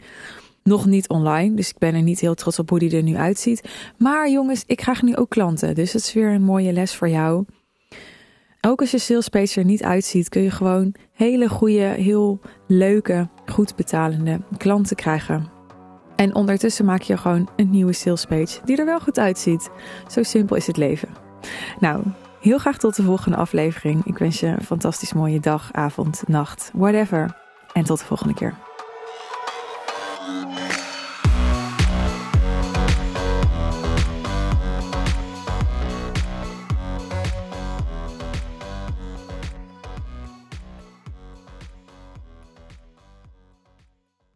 nog 0.62 0.86
niet 0.86 1.08
online. 1.08 1.54
Dus 1.54 1.68
ik 1.68 1.78
ben 1.78 1.94
er 1.94 2.02
niet 2.02 2.20
heel 2.20 2.34
trots 2.34 2.58
op 2.58 2.70
hoe 2.70 2.78
die 2.78 2.96
er 2.96 3.02
nu 3.02 3.16
uitziet. 3.16 3.68
Maar 3.98 4.30
jongens, 4.30 4.62
ik 4.66 4.76
krijg 4.76 5.02
nu 5.02 5.16
ook 5.16 5.30
klanten. 5.30 5.74
Dus 5.74 5.92
dat 5.92 6.02
is 6.02 6.12
weer 6.12 6.28
een 6.28 6.42
mooie 6.42 6.72
les 6.72 6.94
voor 6.94 7.08
jou. 7.08 7.44
Ook 8.60 8.80
als 8.80 8.90
je 8.90 8.98
sales 8.98 9.56
er 9.56 9.64
niet 9.64 9.82
uitziet, 9.82 10.28
kun 10.28 10.42
je 10.42 10.50
gewoon 10.50 10.94
hele 11.12 11.48
goede, 11.48 11.82
heel 11.82 12.40
leuke, 12.66 13.28
goed 13.46 13.76
betalende 13.76 14.40
klanten 14.56 14.96
krijgen. 14.96 15.50
En 16.16 16.34
ondertussen 16.34 16.84
maak 16.84 17.02
je 17.02 17.16
gewoon 17.16 17.48
een 17.56 17.70
nieuwe 17.70 17.92
sales 17.92 18.24
page 18.24 18.60
die 18.64 18.76
er 18.76 18.84
wel 18.84 19.00
goed 19.00 19.18
uitziet. 19.18 19.70
Zo 20.08 20.22
simpel 20.22 20.56
is 20.56 20.66
het 20.66 20.76
leven. 20.76 21.29
Nou, 21.80 22.02
heel 22.40 22.58
graag 22.58 22.78
tot 22.78 22.96
de 22.96 23.02
volgende 23.02 23.36
aflevering. 23.36 24.04
Ik 24.04 24.18
wens 24.18 24.40
je 24.40 24.46
een 24.46 24.64
fantastisch 24.64 25.12
mooie 25.12 25.40
dag, 25.40 25.68
avond, 25.72 26.22
nacht, 26.26 26.70
whatever. 26.74 27.36
En 27.72 27.84
tot 27.84 27.98
de 27.98 28.04
volgende 28.04 28.34
keer. 28.34 28.54